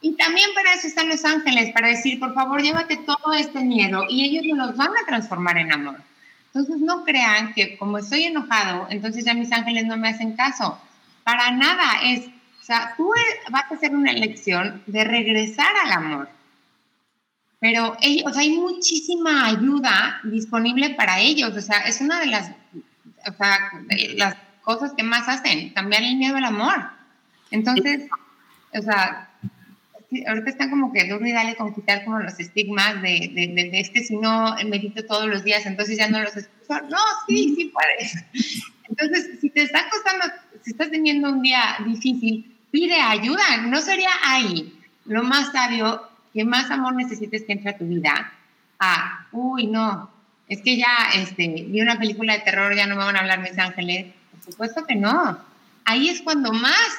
[0.00, 4.06] y también para eso están los ángeles, para decir, por favor, llévate todo este miedo
[4.08, 5.96] y ellos no los van a transformar en amor.
[6.46, 10.78] Entonces no crean que como estoy enojado, entonces ya mis ángeles no me hacen caso.
[11.22, 12.28] Para nada es,
[12.62, 13.12] o sea, tú
[13.50, 16.28] vas a hacer una elección de regresar al amor.
[17.62, 21.56] Pero ellos, o sea, hay muchísima ayuda disponible para ellos.
[21.56, 23.70] O sea, es una de las, o sea,
[24.16, 26.90] las cosas que más hacen, cambiar el miedo al amor.
[27.52, 28.08] Entonces,
[28.76, 29.30] o sea,
[30.26, 33.78] ahorita están como que duro y dale con quitar como los estigmas de, de, de,
[33.78, 36.82] este, si no medito todos los días, entonces ya no los escucho.
[36.90, 36.98] No,
[37.28, 38.24] sí, sí puedes.
[38.88, 40.24] Entonces, si te está costando,
[40.62, 43.58] si estás teniendo un día difícil, pide ayuda.
[43.68, 48.32] No sería ahí lo más sabio que más amor necesites que entre a tu vida.
[48.78, 50.10] Ah, uy, no,
[50.48, 53.40] es que ya este, vi una película de terror, ya no me van a hablar
[53.40, 54.12] mis ángeles.
[54.32, 55.38] Por supuesto que no.
[55.84, 56.90] Ahí es cuando más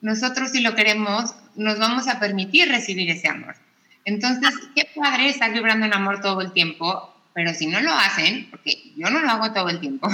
[0.00, 3.54] nosotros si lo queremos nos vamos a permitir recibir ese amor.
[4.04, 8.48] Entonces, qué padre estar vibrando en amor todo el tiempo, pero si no lo hacen,
[8.50, 10.08] porque yo no lo hago todo el tiempo,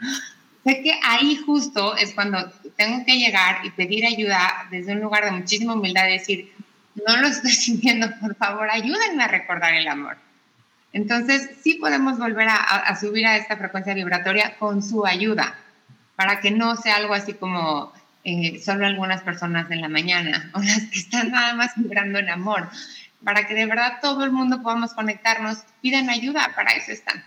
[0.64, 5.24] sé que ahí justo es cuando tengo que llegar y pedir ayuda desde un lugar
[5.26, 6.52] de muchísima humildad, decir,
[7.06, 10.16] no lo estoy sintiendo, por favor, ayúdenme a recordar el amor.
[10.92, 15.56] Entonces, sí podemos volver a, subir a esta frecuencia vibratoria con su ayuda,
[16.16, 17.92] para que no sea algo así como
[18.24, 22.28] eh, solo algunas personas en la mañana o las que están nada más vibrando en
[22.28, 22.68] amor.
[23.22, 27.22] Para que de verdad todo el mundo podamos conectarnos, piden ayuda, para eso están.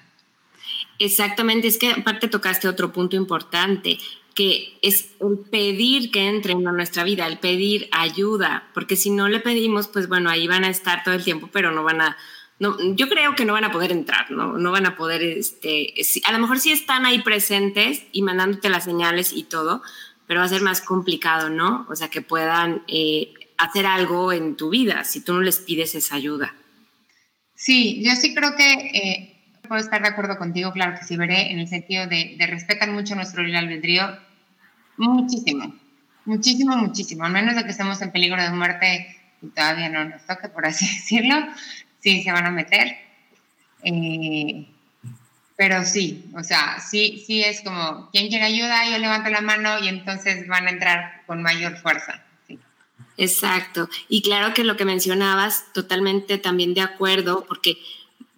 [0.99, 3.97] Exactamente, es que aparte tocaste otro punto importante,
[4.34, 9.28] que es el pedir que entren a nuestra vida, el pedir ayuda, porque si no
[9.28, 12.17] le pedimos, pues bueno, ahí van a estar todo el tiempo, pero no van a,
[12.60, 15.93] no, yo creo que no van a poder entrar, no, no van a poder, este,
[16.26, 19.82] a lo mejor sí están ahí presentes y mandándote las señales y todo,
[20.28, 21.86] pero va a ser más complicado, ¿no?
[21.89, 25.96] O sea, que puedan eh, hacer algo en tu vida si tú no les pides
[25.96, 26.56] esa ayuda.
[27.56, 29.33] Sí, yo sí creo que eh,
[29.67, 32.93] puedo estar de acuerdo contigo, claro que sí veré, en el sentido de, de respetan
[32.93, 34.17] mucho nuestro libre albedrío,
[34.97, 35.76] muchísimo,
[36.26, 40.26] muchísimo, muchísimo, al menos de que estemos en peligro de muerte y todavía no nos
[40.26, 41.36] toque, por así decirlo,
[41.99, 42.97] sí se van a meter.
[43.84, 44.65] Eh,
[45.56, 49.80] pero sí, o sea, sí, sí es como, quien quiere ayuda, yo levanto la mano
[49.80, 52.23] y entonces van a entrar con mayor fuerza.
[53.17, 53.88] Exacto.
[54.10, 57.78] Y claro que lo que mencionabas, totalmente también de acuerdo, porque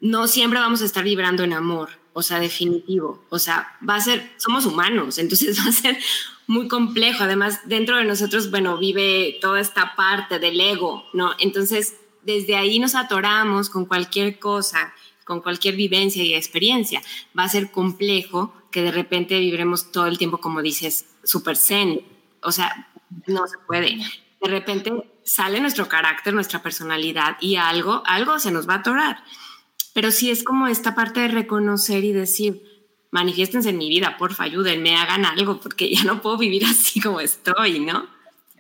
[0.02, 3.24] no siempre vamos a estar vibrando en amor, o sea, definitivo.
[3.30, 5.98] O sea, va a ser, somos humanos, entonces va a ser
[6.48, 7.24] muy complejo.
[7.24, 11.32] Además, dentro de nosotros, bueno, vive toda esta parte del ego, ¿no?
[11.40, 14.94] Entonces, desde ahí nos atoramos con cualquier cosa
[15.26, 17.02] con cualquier vivencia y experiencia.
[17.38, 22.06] Va a ser complejo que de repente viviremos todo el tiempo, como dices, super zen.
[22.42, 22.90] O sea,
[23.26, 23.98] no se puede.
[24.42, 29.24] De repente sale nuestro carácter, nuestra personalidad y algo, algo se nos va a atorar.
[29.96, 32.62] Pero sí es como esta parte de reconocer y decir,
[33.10, 37.20] manifiéstense en mi vida, porfa, ayúdenme, hagan algo, porque ya no puedo vivir así como
[37.20, 38.08] estoy, ¿no?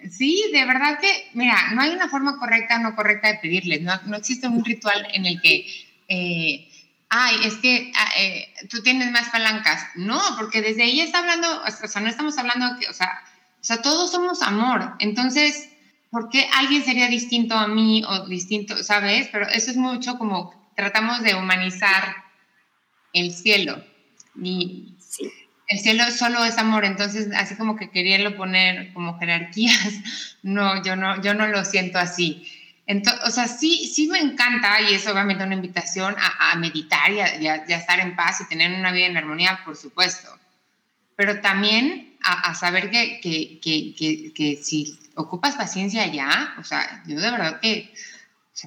[0.09, 3.83] Sí, de verdad que, mira, no hay una forma correcta o no correcta de pedirles,
[3.83, 5.65] no, no existe un ritual en el que
[6.07, 6.69] eh,
[7.09, 9.83] ay, es que ah, eh, tú tienes más palancas.
[9.95, 13.23] No, porque desde ahí está hablando, o sea, no estamos hablando que, o sea,
[13.61, 14.95] o sea, todos somos amor.
[14.99, 15.69] Entonces,
[16.11, 19.29] ¿por qué alguien sería distinto a mí o distinto, sabes?
[19.31, 22.23] Pero eso es mucho como tratamos de humanizar
[23.13, 23.83] el cielo.
[24.41, 24.95] Y
[25.67, 29.93] el cielo solo es amor, entonces así como que querían poner como jerarquías,
[30.43, 32.51] no, yo no, yo no lo siento así.
[32.87, 37.19] Entonces, o sea, sí, sí me encanta y es obviamente una invitación a, meditar y
[37.19, 40.29] a, estar en paz y tener una vida en armonía, por supuesto.
[41.15, 47.19] Pero también a, saber que, que, que, que, si ocupas paciencia ya, o sea, yo
[47.19, 47.91] de verdad que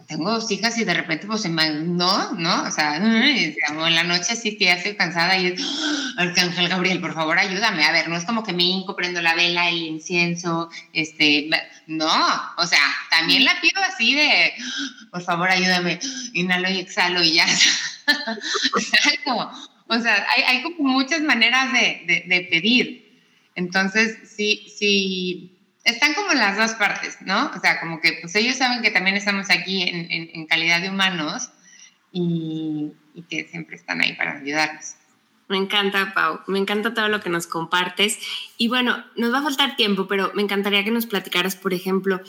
[0.06, 4.04] tengo dos hijas y de repente pues se me, no, no, o sea, en la
[4.04, 6.12] noche sí que ya estoy cansada y es, ¡Ah!
[6.18, 9.34] Arcángel Gabriel, por favor ayúdame, a ver, no es como que me hinco, prendo la
[9.34, 11.48] vela, el incienso, este,
[11.86, 12.06] no,
[12.58, 14.52] o sea, también la pido así de,
[15.10, 15.98] por favor ayúdame,
[16.34, 17.46] inhalo y exhalo y ya,
[18.74, 19.00] o sea,
[19.86, 23.22] o sea hay, hay, como muchas maneras de, de, de pedir,
[23.54, 25.57] entonces sí, sí
[25.88, 27.50] están como las dos partes, ¿no?
[27.54, 30.90] O sea, como que pues ellos saben que también estamos aquí en, en, calidad de
[30.90, 31.50] humanos
[32.12, 34.94] y, y, que siempre están ahí para ayudarnos.
[35.48, 38.18] Me encanta, Pau, me encanta todo lo que nos compartes.
[38.58, 42.20] Y bueno, nos va a faltar tiempo, pero me encantaría que nos platicaras, por ejemplo,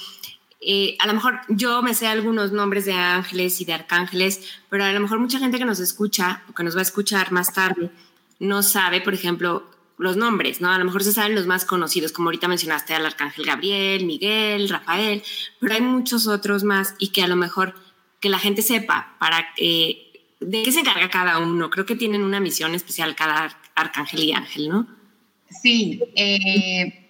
[0.62, 4.84] eh, a lo mejor yo me sé algunos nombres de ángeles y de arcángeles, pero
[4.84, 7.54] a lo mejor mucha gente que nos escucha o que nos va a escuchar más
[7.54, 7.92] tarde
[8.40, 10.72] no sabe, por ejemplo, los nombres, ¿no?
[10.72, 14.70] A lo mejor se saben los más conocidos, como ahorita mencionaste al Arcángel Gabriel, Miguel,
[14.70, 15.22] Rafael,
[15.60, 17.76] pero hay muchos otros más y que a lo mejor
[18.22, 20.10] que la gente sepa para eh,
[20.40, 21.70] de qué se encarga cada uno.
[21.70, 24.88] Creo que tienen una misión especial cada arcángel y ángel, ¿no?
[25.50, 26.02] Sí.
[26.16, 27.10] Eh,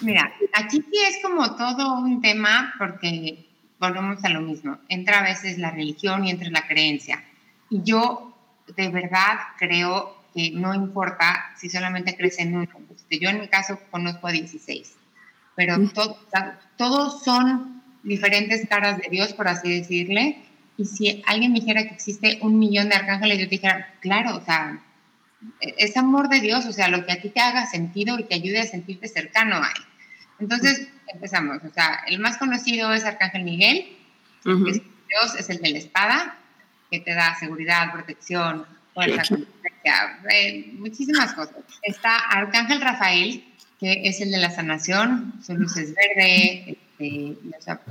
[0.00, 3.46] mira, aquí sí es como todo un tema porque
[3.78, 4.78] volvemos a lo mismo.
[4.88, 7.22] Entra a veces la religión y entra la creencia.
[7.68, 8.34] Y yo
[8.76, 12.68] de verdad creo que no importa si solamente crece en uno.
[13.10, 14.94] Yo en mi caso conozco a 16,
[15.56, 15.76] pero
[16.76, 20.42] todos son diferentes caras de Dios, por así decirle.
[20.76, 24.36] Y si alguien me dijera que existe un millón de arcángeles, yo te dijera, claro,
[24.36, 24.82] o sea,
[25.60, 28.24] e-, es amor de Dios, o sea, lo que a ti te haga sentido y
[28.24, 29.84] te ayude a sentirte cercano a Él.
[30.38, 31.62] Entonces, empezamos.
[31.64, 33.96] O sea, el más conocido es Arcángel Miguel,
[34.42, 36.38] que es Dios, es el de la espada,
[36.90, 39.36] que te da seguridad, protección, fuerza,
[39.84, 41.56] eh, muchísimas cosas.
[41.82, 43.44] Está Arcángel Rafael,
[43.78, 47.36] que es el de la sanación, su luz es verde, este,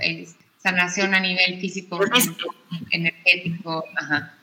[0.02, 2.00] es sanación a nivel físico,
[2.92, 4.34] energético, ajá.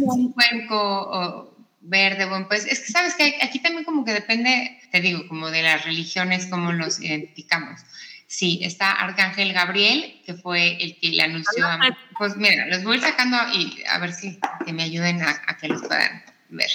[0.00, 5.00] Un cuenco verde, bueno, pues es que sabes que aquí también como que depende, te
[5.00, 7.80] digo, como de las religiones, cómo los identificamos.
[8.26, 11.78] Sí, está Arcángel Gabriel, que fue el que le anunció a...
[12.18, 15.68] Pues mira, los voy sacando y a ver si que me ayuden a, a que
[15.68, 16.22] los puedan
[16.56, 16.70] ver.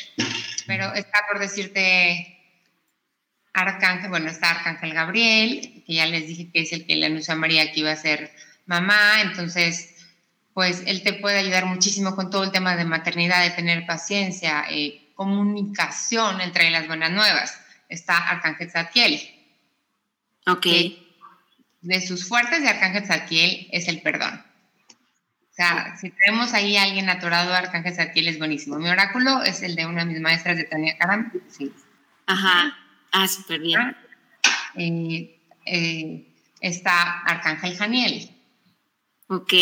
[0.68, 2.38] Pero está por decirte
[3.54, 7.34] Arcángel, bueno, está Arcángel Gabriel, que ya les dije que es el que le anunció
[7.34, 8.32] a María que iba a ser
[8.66, 9.96] mamá, entonces,
[10.54, 14.66] pues él te puede ayudar muchísimo con todo el tema de maternidad, de tener paciencia,
[14.70, 17.60] eh, comunicación entre las buenas nuevas.
[17.90, 19.36] Está Arcángel Zadkiel.
[20.46, 20.66] Ok.
[21.82, 24.44] de sus fuertes de Arcángel Zadkiel es el perdón
[25.60, 28.78] sea, si tenemos ahí a alguien atorado, Arcángel Satiel es buenísimo.
[28.78, 31.34] Mi oráculo es el de una de mis maestras de Tania Karam.
[31.50, 31.74] Sí.
[32.28, 32.78] Ajá.
[33.12, 33.80] Ah, súper bien.
[33.82, 33.96] Ah,
[34.76, 36.28] eh, eh,
[36.62, 38.30] está Arcángel Janiel.
[39.28, 39.54] Ok.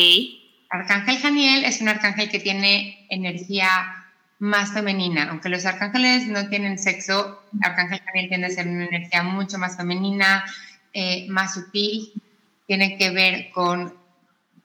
[0.69, 4.05] Arcángel Janiel es un arcángel que tiene energía
[4.37, 5.29] más femenina.
[5.31, 9.77] Aunque los arcángeles no tienen sexo, Arcángel Janiel tiende a ser una energía mucho más
[9.77, 10.45] femenina,
[10.93, 12.13] eh, más sutil.
[12.67, 13.95] Tiene que ver con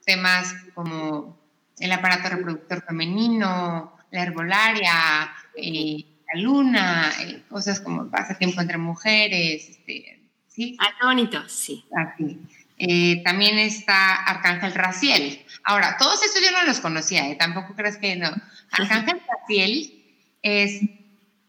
[0.04, 1.38] temas como
[1.78, 9.68] el aparato reproductor femenino, la herbolaria, eh, la luna, eh, cosas como pasatiempo entre mujeres.
[9.68, 10.76] Este, ¿sí?
[10.80, 11.84] Ah, qué bonito, sí.
[11.96, 12.38] Así.
[12.78, 15.44] Eh, también está Arcángel Raciel.
[15.64, 18.30] Ahora, todos estos yo no los conocía, tampoco crees que no.
[18.70, 20.02] Arcángel Raciel
[20.42, 20.80] es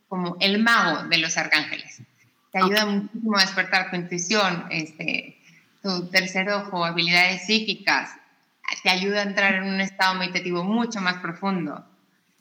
[0.07, 2.01] como el mago de los arcángeles.
[2.51, 5.39] Te ayuda muchísimo a despertar tu intuición, este,
[5.81, 8.11] tu tercer ojo, habilidades psíquicas,
[8.81, 11.85] te ayuda a entrar en un estado meditativo mucho más profundo.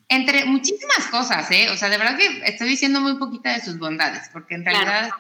[0.08, 1.70] Entre muchísimas cosas, ¿eh?
[1.70, 5.10] O sea, de verdad que estoy diciendo muy poquita de sus bondades, porque en realidad...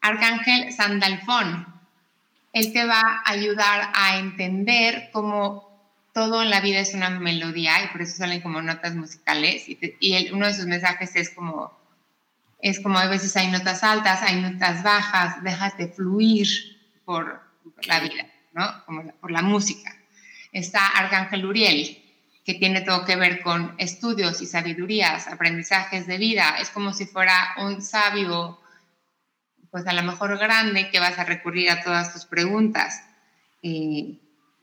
[0.00, 1.66] Arcángel Sandalfón,
[2.52, 5.66] él te va a ayudar a entender cómo
[6.14, 10.30] todo en la vida es una melodía y por eso salen como notas musicales y,
[10.32, 11.76] uno de sus mensajes es como
[12.58, 16.48] es como a veces hay notas altas, hay notas bajas, déjate fluir
[17.04, 17.42] por
[17.86, 18.26] la vida.
[18.56, 18.84] ¿No?
[19.20, 19.94] Por la música.
[20.50, 22.02] Está Arcángel Uriel,
[22.44, 26.56] que tiene todo que ver con estudios y sabidurías, aprendizajes de vida.
[26.58, 28.58] Es como si fuera un sabio,
[29.70, 33.02] pues a lo mejor grande, que vas a recurrir a todas tus preguntas.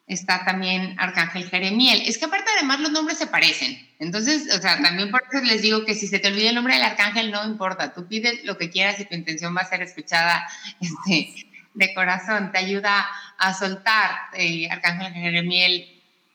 [0.07, 2.01] Está también Arcángel Jeremiel.
[2.07, 3.77] Es que aparte además los nombres se parecen.
[3.99, 6.73] Entonces, o sea, también por eso les digo que si se te olvida el nombre
[6.73, 7.93] del arcángel, no importa.
[7.93, 10.47] Tú pides lo que quieras y tu intención va a ser escuchada
[10.81, 12.51] este, de corazón.
[12.51, 13.07] Te ayuda
[13.37, 14.11] a soltar.
[14.33, 15.87] Eh, arcángel Jeremiel,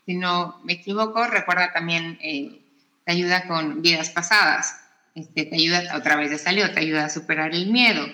[0.07, 2.61] si no me equivoco, recuerda también, eh,
[3.05, 4.81] te ayuda con vidas pasadas.
[5.15, 8.07] Este, te ayuda, otra vez de salió, te ayuda a superar el miedo.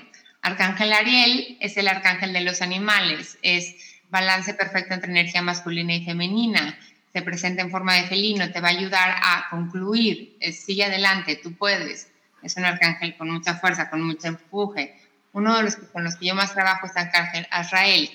[0.43, 3.39] Arcángel Ariel es el arcángel de los animales.
[3.43, 3.75] Es
[4.11, 6.79] balance perfecto entre energía masculina y femenina,
[7.13, 11.55] se presenta en forma de felino, te va a ayudar a concluir, sigue adelante, tú
[11.55, 12.09] puedes.
[12.43, 14.95] Es un arcángel con mucha fuerza, con mucho empuje.
[15.35, 18.09] Uno de los con los que yo más trabajo es Arcángel Azrael.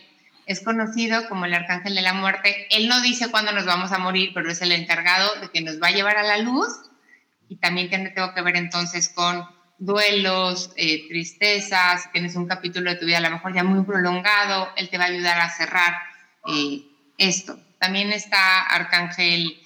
[0.45, 2.65] Es conocido como el arcángel de la muerte.
[2.71, 5.81] Él no dice cuándo nos vamos a morir, pero es el encargado de que nos
[5.81, 6.69] va a llevar a la luz.
[7.49, 9.45] Y también tiene tengo que ver entonces con
[9.77, 14.69] duelos, eh, tristezas, tienes un capítulo de tu vida a lo mejor ya muy prolongado,
[14.75, 15.95] él te va a ayudar a cerrar
[16.47, 16.83] eh,
[17.17, 17.59] esto.
[17.79, 19.57] También está Arcángel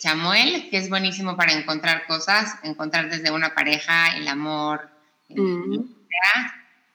[0.00, 4.90] Chamuel, que es buenísimo para encontrar cosas, encontrar desde una pareja, el amor,
[5.28, 5.98] mm.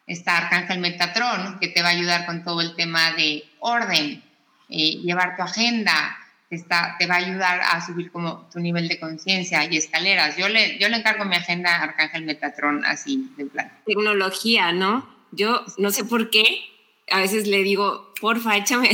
[0.05, 4.23] Está Arcángel Metatrón, que te va a ayudar con todo el tema de orden,
[4.69, 6.17] eh, llevar tu agenda,
[6.99, 10.37] te va a ayudar a subir como tu nivel de conciencia y escaleras.
[10.37, 13.71] Yo le, yo le encargo mi agenda a Arcángel Metatron así de plan.
[13.85, 15.07] Tecnología, ¿no?
[15.31, 16.43] Yo no sé por qué,
[17.09, 18.89] a veces le digo, porfa, échame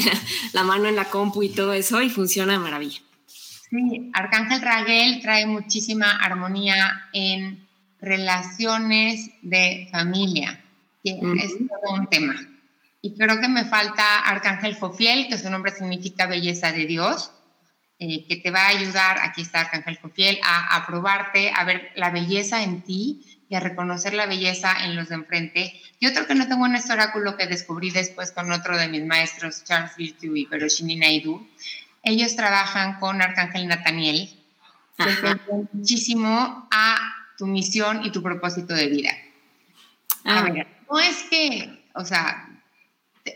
[0.53, 3.01] la, mano en la compu y todo eso y funciona de maravilla.
[3.27, 7.67] Sí, Arcángel Raguel trae muchísima armonía en
[8.01, 10.59] relaciones de familia,
[11.11, 12.35] es todo un tema.
[13.01, 17.31] Y creo que me falta Arcángel Fofiel, que su nombre significa belleza de Dios.
[18.01, 21.91] Eh, que te va a ayudar, aquí está Arcángel Cofiel, a, a probarte, a ver
[21.95, 25.81] la belleza en ti y a reconocer la belleza en los de enfrente.
[25.99, 29.05] Y otro que no tengo en este oráculo que descubrí después con otro de mis
[29.05, 31.45] maestros, Charles Virtue y Peroshini Naidu,
[32.03, 34.29] ellos trabajan con Arcángel Nathaniel,
[34.97, 35.37] que
[35.73, 36.97] muchísimo a
[37.37, 39.11] tu misión y tu propósito de vida.
[40.23, 40.43] A ah.
[40.43, 42.49] ver, no es que, o sea,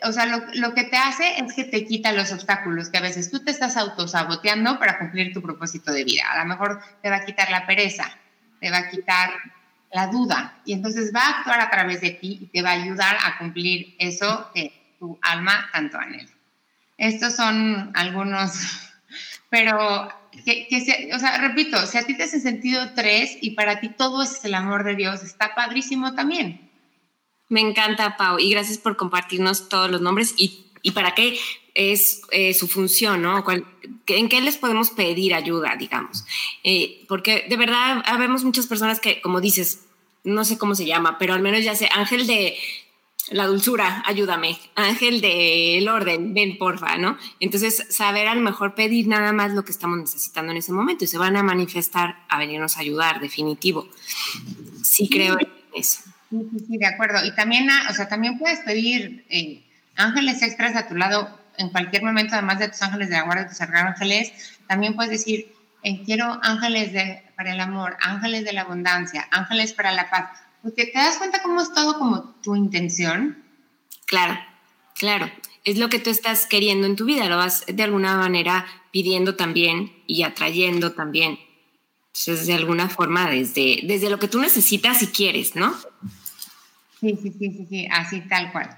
[0.04, 3.30] o sea, lo, que te hace es que te quita los obstáculos que a veces
[3.30, 6.24] tú te estás autosaboteando para cumplir tu propósito de vida.
[6.32, 8.10] A lo mejor te va a quitar la pereza,
[8.60, 9.32] te va a quitar
[9.92, 12.82] la duda y entonces va a actuar a través de ti y te va a
[12.82, 16.32] ayudar a cumplir eso que tu alma tanto anhela.
[16.98, 18.54] Estos son algunos,
[19.50, 20.12] pero
[20.46, 23.90] que, que o sea, repito, si a ti te hace sentido tres y para ti
[23.90, 26.73] todo es el amor de Dios, está padrísimo también.
[27.54, 31.38] Me encanta, Pau, y gracias por compartirnos todos los nombres y, y para qué
[31.76, 33.46] es eh, su función, ¿no?
[34.08, 36.26] ¿En qué les podemos pedir ayuda, digamos?
[36.64, 39.82] Eh, porque de verdad habemos muchas personas que, como dices,
[40.24, 42.58] no sé cómo se llama, pero al menos ya sé, ángel de
[43.30, 47.20] la dulzura, ayúdame, ángel del orden, ven porfa, ¿no?
[47.40, 51.04] Entonces, saber a lo mejor pedir nada más lo que estamos necesitando en ese momento
[51.04, 53.88] y se van a manifestar a venirnos a ayudar, definitivo.
[54.82, 56.13] Sí, creo en eso.
[56.34, 57.24] Sí, sí, sí, de acuerdo.
[57.24, 59.64] Y también, ah, o sea, también puedes pedir eh,
[59.96, 63.48] ángeles extras a tu lado en cualquier momento, además de tus ángeles de la guardia,
[63.48, 64.34] tus ángeles.
[64.68, 65.54] También puedes decir,
[65.84, 70.40] eh, quiero ángeles para el amor, ángeles de la abundancia, ángeles para la paz.
[70.64, 73.44] Porque te das cuenta cómo es todo como tu intención.
[74.08, 74.40] Claro,
[74.96, 75.32] claro.
[75.64, 79.36] Es lo que tú estás queriendo en tu vida, lo vas de alguna manera pidiendo
[79.36, 81.38] también y atrayendo también.
[82.08, 85.76] Entonces, de alguna forma, desde, desde lo que tú necesitas y quieres, ¿no?
[87.04, 88.70] Sí, sí, sí, sí, sí, así tal cual.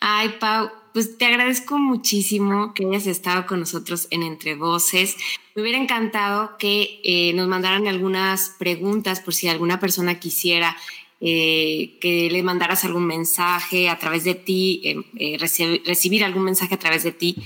[0.00, 5.16] Ay, Pau, pues te agradezco muchísimo que hayas estado con nosotros en Entre Voces.
[5.54, 10.76] Me hubiera encantado que eh, nos mandaran algunas preguntas por si alguna persona quisiera
[11.20, 16.78] eh, que le mandaras algún mensaje a través de ti, eh, recibir algún mensaje a
[16.78, 17.36] través de ti.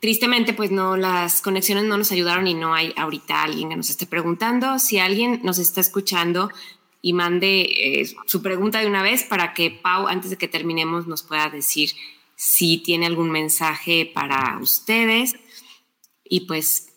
[0.00, 3.88] tristemente, pues no, las conexiones no nos ayudaron y no hay ahorita alguien que nos
[3.88, 4.80] esté preguntando.
[4.80, 6.50] Si alguien nos está escuchando,
[7.04, 11.06] y mande eh, su pregunta de una vez para que Pau, antes de que terminemos,
[11.06, 11.90] nos pueda decir
[12.34, 15.34] si tiene algún mensaje para ustedes.
[16.24, 16.94] Y pues,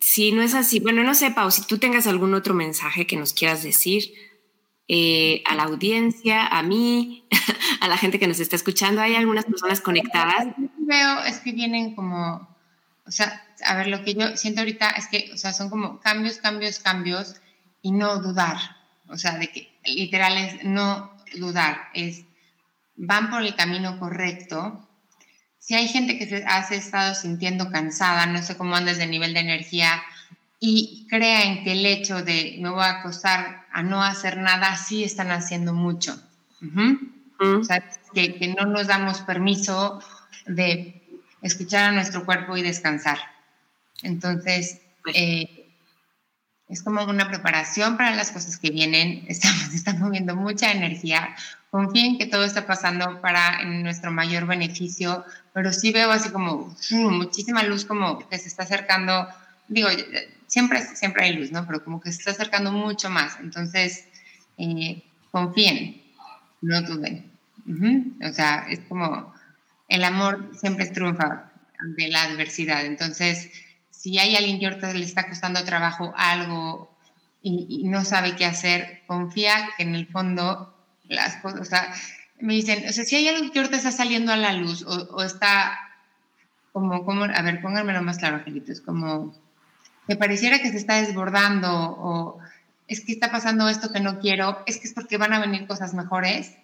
[0.00, 3.16] si no es así, bueno, no sé, Pau, si tú tengas algún otro mensaje que
[3.16, 4.14] nos quieras decir
[4.88, 7.28] eh, a la audiencia, a mí,
[7.82, 10.54] a la gente que nos está escuchando, hay algunas personas conectadas.
[10.78, 12.48] Veo es que vienen como,
[13.06, 16.00] o sea, a ver, lo que yo siento ahorita es que, o sea, son como
[16.00, 17.34] cambios, cambios, cambios
[17.82, 18.77] y no dudar
[19.08, 22.24] o sea, de que literal es no dudar, es
[22.96, 24.88] van por el camino correcto,
[25.58, 29.34] si hay gente que se ha estado sintiendo cansada, no sé cómo andes de nivel
[29.34, 30.02] de energía,
[30.60, 35.04] y creen que el hecho de me voy a acostar a no hacer nada, sí
[35.04, 36.20] están haciendo mucho.
[37.38, 37.84] O sea,
[38.14, 40.02] que, que, no nos damos permiso
[40.46, 41.02] de
[41.42, 43.18] escuchar a nuestro cuerpo y descansar.
[44.02, 45.57] Entonces, pues eh,
[46.68, 49.24] es como una preparación para las cosas que vienen.
[49.28, 51.34] Estamos, estamos moviendo mucha energía.
[51.70, 57.62] Confíen que todo está pasando para nuestro mayor beneficio, pero sí veo así como muchísima
[57.62, 59.28] luz como que se está acercando.
[59.68, 59.88] Digo,
[60.46, 61.66] siempre, siempre hay luz, ¿no?
[61.66, 63.38] Pero como que se está acercando mucho más.
[63.40, 64.06] Entonces,
[64.56, 66.02] eh, confíen,
[66.62, 67.30] no duden.
[68.22, 69.34] O sea, es como
[69.88, 72.86] el amor siempre triunfa ante la adversidad.
[72.86, 73.50] Entonces,
[73.98, 76.88] si hay alguien que ahorita le está costando trabajo algo
[77.42, 80.72] y, no sabe qué hacer, confía que en el fondo
[81.08, 81.92] las cosas, o sea,
[82.38, 85.22] me dicen, o sea, si hay algo que ahorita está saliendo a la luz o,
[85.22, 85.76] está
[86.72, 89.34] como, como, a ver, pónganmelo más claro, angelitos, como
[90.06, 92.38] me pareciera que se está desbordando o
[92.86, 95.66] es que está pasando esto que no quiero, es que es porque van a venir
[95.66, 96.54] cosas mejores.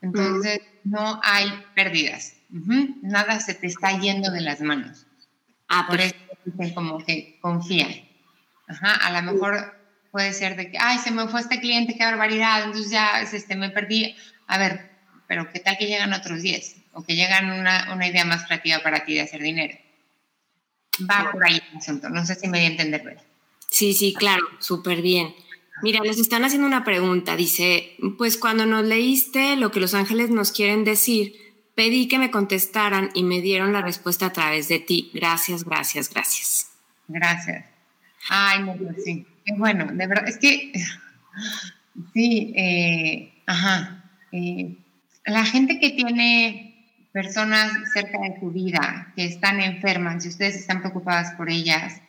[0.00, 2.32] Entonces, no hay pérdidas.
[3.02, 5.07] Nada se te está yendo de las manos.
[5.68, 6.14] Ah, Por eso
[6.44, 7.88] dicen como que confía.
[8.66, 9.74] Ajá, a lo mejor
[10.10, 13.56] puede ser de que, ay, se me fue este cliente, qué barbaridad, entonces ya este,
[13.56, 14.16] me perdí.
[14.46, 14.90] A ver,
[15.26, 16.76] pero ¿qué tal que llegan otros 10?
[16.92, 19.78] O que llegan una, una idea más creativa para ti de hacer dinero.
[21.08, 22.08] Va por ahí el asunto.
[22.08, 23.18] No sé si me voy a entender.
[23.70, 25.34] Sí, sí, claro, súper bien.
[25.82, 27.36] Mira, les están haciendo una pregunta.
[27.36, 31.34] Dice, pues cuando nos leíste lo que los ángeles nos quieren decir,
[31.78, 35.12] pedí que me contestaran y me dieron la respuesta a través de ti.
[35.14, 36.72] Gracias, gracias, gracias.
[37.06, 37.66] Gracias.
[38.28, 39.24] Ay, no, pues sí.
[39.56, 40.72] Bueno, de verdad, es que,
[42.12, 44.10] sí, eh, ajá.
[44.32, 44.76] Eh,
[45.24, 50.80] la gente que tiene personas cerca de su vida que están enfermas, si ustedes están
[50.80, 52.00] preocupadas por ellas,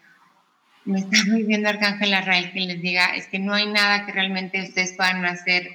[0.84, 4.14] me está muy viendo Arcángel Arrael que les diga, es que no hay nada que
[4.14, 5.70] realmente ustedes puedan hacer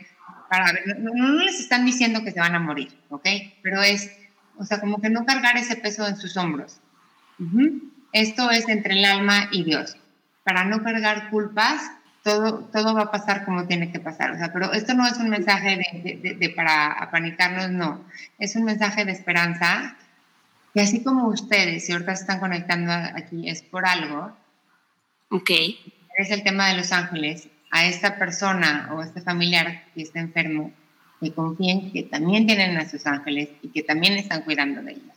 [0.48, 3.26] para ver, no, les están diciendo que se van a morir, ¿ok?
[3.62, 4.10] Pero es,
[4.56, 6.80] o sea, como que no cargar ese peso en sus hombros.
[8.12, 9.96] Esto es entre el alma y Dios.
[10.44, 11.90] Para no cargar culpas,
[12.22, 14.32] todo, todo va a pasar como tiene que pasar.
[14.32, 18.04] O sea, pero esto no es un mensaje de, de, para apanicarnos, no.
[18.38, 19.96] Es un mensaje de esperanza.
[20.74, 24.36] Y así como ustedes, si ahorita se están conectando aquí, es por algo.
[25.30, 25.50] Ok.
[26.16, 30.20] Es el tema de los ángeles a esta persona o a este familiar que está
[30.20, 30.72] enfermo,
[31.20, 35.16] que confíen que también tienen a sus ángeles y que también están cuidando de ellos.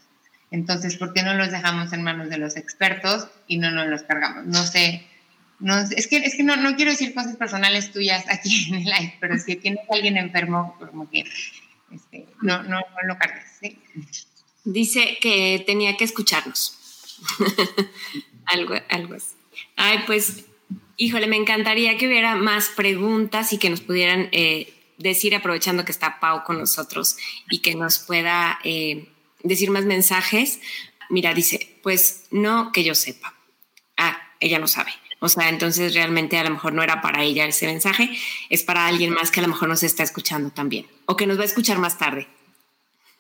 [0.50, 4.02] Entonces, ¿por qué no los dejamos en manos de los expertos y no nos los
[4.02, 4.48] cargamos?
[4.48, 5.06] No sé,
[5.60, 8.86] no, es que, es que no, no quiero decir cosas personales tuyas aquí en el
[8.86, 11.26] live, pero si tienes a alguien enfermo, como que
[11.92, 13.78] este, no, no, no, lo cargues.
[14.64, 16.76] Dice que tenía que escucharnos.
[18.46, 19.36] algo, algo así.
[19.76, 20.47] Ay, pues
[20.98, 25.92] Híjole, me encantaría que hubiera más preguntas y que nos pudieran eh, decir, aprovechando que
[25.92, 27.18] está Pau con nosotros
[27.52, 29.08] y que nos pueda eh,
[29.44, 30.60] decir más mensajes.
[31.10, 33.36] Mira, dice, pues no que yo sepa.
[33.96, 34.92] Ah, ella no sabe.
[35.20, 38.10] O sea, entonces realmente a lo mejor no era para ella ese mensaje,
[38.50, 41.38] es para alguien más que a lo mejor nos está escuchando también o que nos
[41.38, 42.28] va a escuchar más tarde.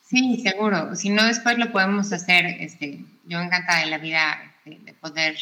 [0.09, 0.95] Sí, seguro.
[0.95, 2.45] Si no, después lo podemos hacer.
[2.59, 5.37] Este, yo encantada de la vida de, poder,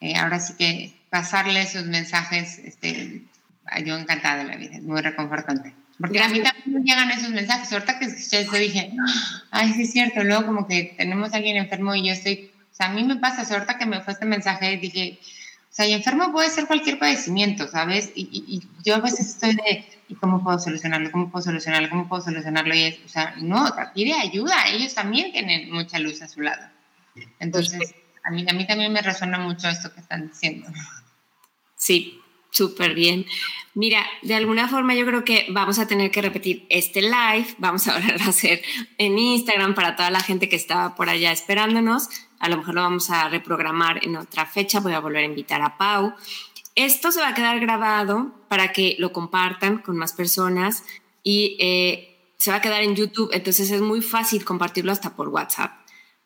[0.00, 3.22] eh, ahora sí que pasarle esos mensajes, este,
[3.84, 5.74] yo encantada de la vida, es muy reconfortante.
[5.98, 7.72] Porque a mí también me llegan esos mensajes.
[7.72, 8.92] Ahorita que escuché esto dije,
[9.50, 10.22] ay, sí es cierto.
[10.22, 13.16] Luego como que tenemos a alguien enfermo y yo estoy, o sea, a mí me
[13.16, 15.18] pasa, ahorita que me fue este mensaje, dije,
[15.70, 18.12] o sea, y enfermo puede ser cualquier padecimiento, ¿sabes?
[18.14, 21.10] Y, y, yo a veces estoy de, ¿y cómo puedo solucionarlo?
[21.10, 21.90] ¿Cómo puedo solucionarlo?
[21.90, 22.74] ¿Cómo puedo solucionarlo?
[22.74, 24.68] Y es, o sea, no, pide ayuda.
[24.68, 26.64] Ellos también tienen mucha luz a su lado.
[27.40, 27.94] Entonces,
[28.28, 30.68] a mí, a mí también me resuena mucho esto que están diciendo.
[31.76, 32.20] Sí,
[32.50, 33.24] súper bien.
[33.74, 37.88] Mira, de alguna forma yo creo que vamos a tener que repetir este live, vamos
[37.88, 38.62] a volver a hacer
[38.98, 42.08] en Instagram para toda la gente que estaba por allá esperándonos.
[42.38, 45.62] A lo mejor lo vamos a reprogramar en otra fecha, voy a volver a invitar
[45.62, 46.14] a Pau.
[46.74, 50.84] Esto se va a quedar grabado para que lo compartan con más personas
[51.22, 55.28] y eh, se va a quedar en YouTube, entonces es muy fácil compartirlo hasta por
[55.28, 55.77] WhatsApp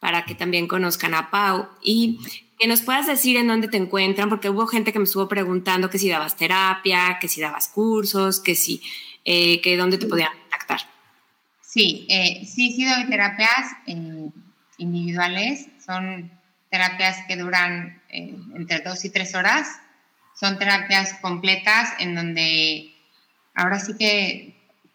[0.03, 1.69] para que también conozcan a Pau.
[1.81, 2.19] Y
[2.59, 5.91] que nos puedas decir en dónde te encuentran, porque hubo gente que me estuvo preguntando
[5.91, 8.83] que si dabas terapia, que si dabas cursos, que si,
[9.25, 10.81] eh, que dónde te podían contactar.
[11.61, 14.29] Sí, eh, sí, sí doy terapias eh,
[14.79, 16.33] individuales, son
[16.69, 19.69] terapias que duran entre dos y tres horas,
[20.35, 22.93] son terapias completas en donde
[23.55, 24.52] ahora sí que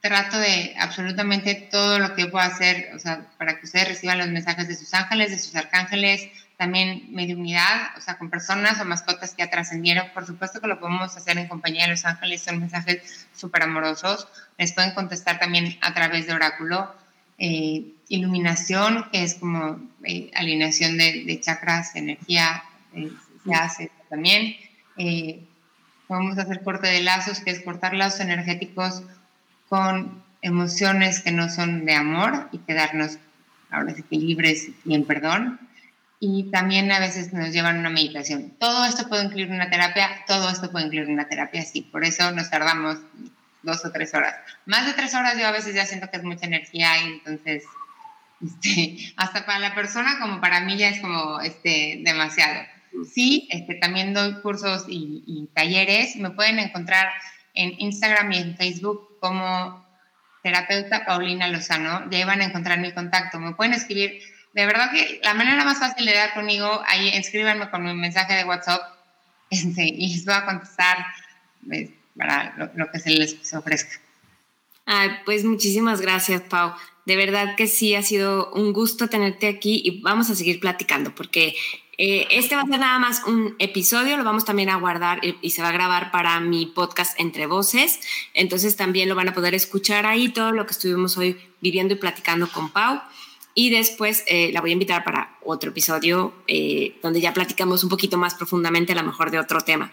[0.08, 4.30] trato de absolutamente todo lo que puedo hacer, o sea, para que ustedes reciban los
[4.30, 9.32] mensajes de sus ángeles, de sus arcángeles, también mediunidad, o sea, con personas o mascotas
[9.32, 10.08] que ya trascendieron.
[10.14, 14.30] Por supuesto que lo podemos hacer en compañía de los ángeles, son mensajes súper amorosos.
[14.58, 16.96] Les pueden contestar también a través de oráculo.
[17.38, 23.12] Eh, iluminación, que es como eh, alineación de, chakras, energía, eh,
[23.46, 24.56] se hace también.
[26.08, 29.04] podemos hacer corte de lazos, que es cortar lazos energéticos
[29.70, 33.18] con emociones que no son de amor y quedarnos
[33.70, 35.60] ahora sí que libres y en perdón
[36.20, 38.52] y también a veces nos llevan una meditación.
[38.60, 42.32] Todo esto puede incluir una terapia, todo esto puede incluir una terapia, sí, por eso
[42.32, 42.98] nos tardamos
[43.62, 44.36] dos o tres horas.
[44.66, 47.64] Más de tres horas yo a veces ya siento que es mucha energía y entonces,
[48.44, 52.66] este, hasta para la persona como para mí ya es como este, demasiado.
[53.14, 57.10] Sí, este, también doy cursos y, y talleres, me pueden encontrar
[57.58, 59.86] en Instagram y en Facebook como
[60.44, 64.22] terapeuta Paulina Lozano, ya van a encontrar mi contacto, me pueden escribir
[64.54, 68.34] de verdad que la manera más fácil de dar conmigo, ahí escríbanme con mi mensaje
[68.34, 68.82] de WhatsApp
[69.52, 71.06] este, y les voy a contestar
[71.68, 74.00] pues, para lo, que se les ofrezca.
[74.86, 76.74] Ay, pues muchísimas gracias, Pau.
[77.06, 81.14] De verdad que sí, ha sido un gusto tenerte aquí y vamos a seguir platicando
[81.14, 81.56] porque
[82.00, 85.50] eh, este va a ser nada más un episodio, lo vamos también a guardar y,
[85.50, 88.00] se va a grabar para mi podcast Entre Voces.
[88.36, 91.98] Entonces también lo van a poder escuchar ahí todo lo que estuvimos hoy viviendo y
[91.98, 93.02] platicando con Pau.
[93.56, 97.90] Y después eh, la voy a invitar para otro episodio eh, donde ya platicamos un
[97.90, 99.92] poquito más profundamente, a lo mejor de otro tema.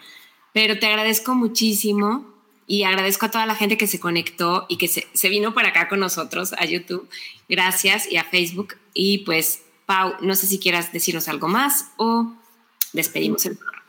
[0.53, 2.31] Pero te agradezco muchísimo
[2.67, 5.87] y agradezco a toda la gente que se conectó y que se vino para acá
[5.87, 7.09] con nosotros a YouTube.
[7.49, 8.75] Gracias y a Facebook.
[8.93, 12.33] Y pues, Pau, no sé si quieras decirnos algo más o
[12.93, 13.83] despedimos el programa.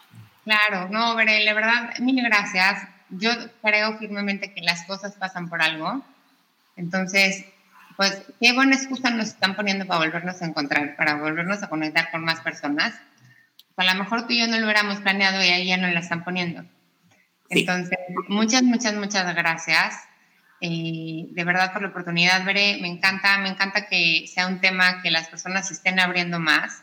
[0.44, 2.88] Claro, no, Veré, la verdad, mil gracias.
[3.10, 3.30] Yo
[3.62, 6.02] creo firmemente que las cosas pasan por algo.
[6.76, 7.44] Entonces,
[7.96, 12.10] pues qué buena excusa nos están poniendo para volvernos a encontrar, para volvernos a conectar
[12.10, 12.94] con más personas.
[13.76, 16.00] A lo mejor tú y yo no lo hubiéramos planeado y ahí ya nos la
[16.00, 16.64] están poniendo.
[17.48, 20.05] Entonces, muchas, muchas, muchas gracias.
[20.60, 22.78] Eh, de verdad por la oportunidad, Veré.
[22.80, 26.82] Me encanta, me encanta que sea un tema que las personas estén abriendo más.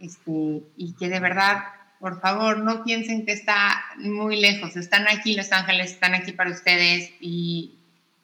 [0.00, 1.64] Este, y que de verdad,
[2.00, 4.76] por favor, no piensen que está muy lejos.
[4.76, 7.78] Están aquí, Los Ángeles están aquí para ustedes y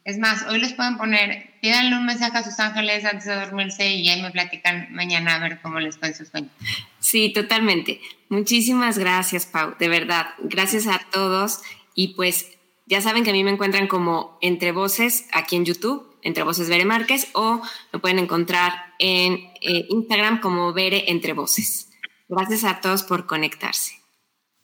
[0.09, 3.91] es más, hoy les pueden poner, pídanle un mensaje a sus ángeles antes de dormirse
[3.91, 6.51] y ahí me platican mañana a ver cómo les fue sus sueños.
[6.99, 8.01] Sí, totalmente.
[8.31, 10.29] Muchísimas gracias, Pau, de verdad.
[10.39, 11.61] Gracias a todos.
[11.95, 12.58] Y pues
[12.89, 16.69] ya saben que a mí me encuentran como Entre Voces aquí en YouTube, Entre Voces
[16.69, 17.61] Bere Márquez, o
[17.93, 21.91] me pueden encontrar en eh, Instagram como Bere Entre Voces.
[22.29, 23.93] Gracias a todos por conectarse.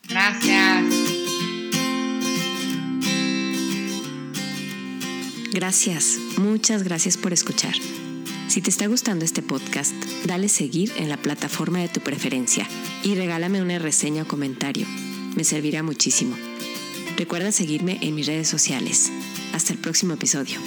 [0.09, 0.85] Gracias.
[5.53, 7.75] Gracias, muchas gracias por escuchar.
[8.49, 9.95] Si te está gustando este podcast,
[10.25, 12.67] dale seguir en la plataforma de tu preferencia
[13.03, 14.87] y regálame una reseña o comentario.
[15.37, 16.37] Me servirá muchísimo.
[17.17, 19.11] Recuerda seguirme en mis redes sociales.
[19.53, 20.59] Hasta el próximo episodio.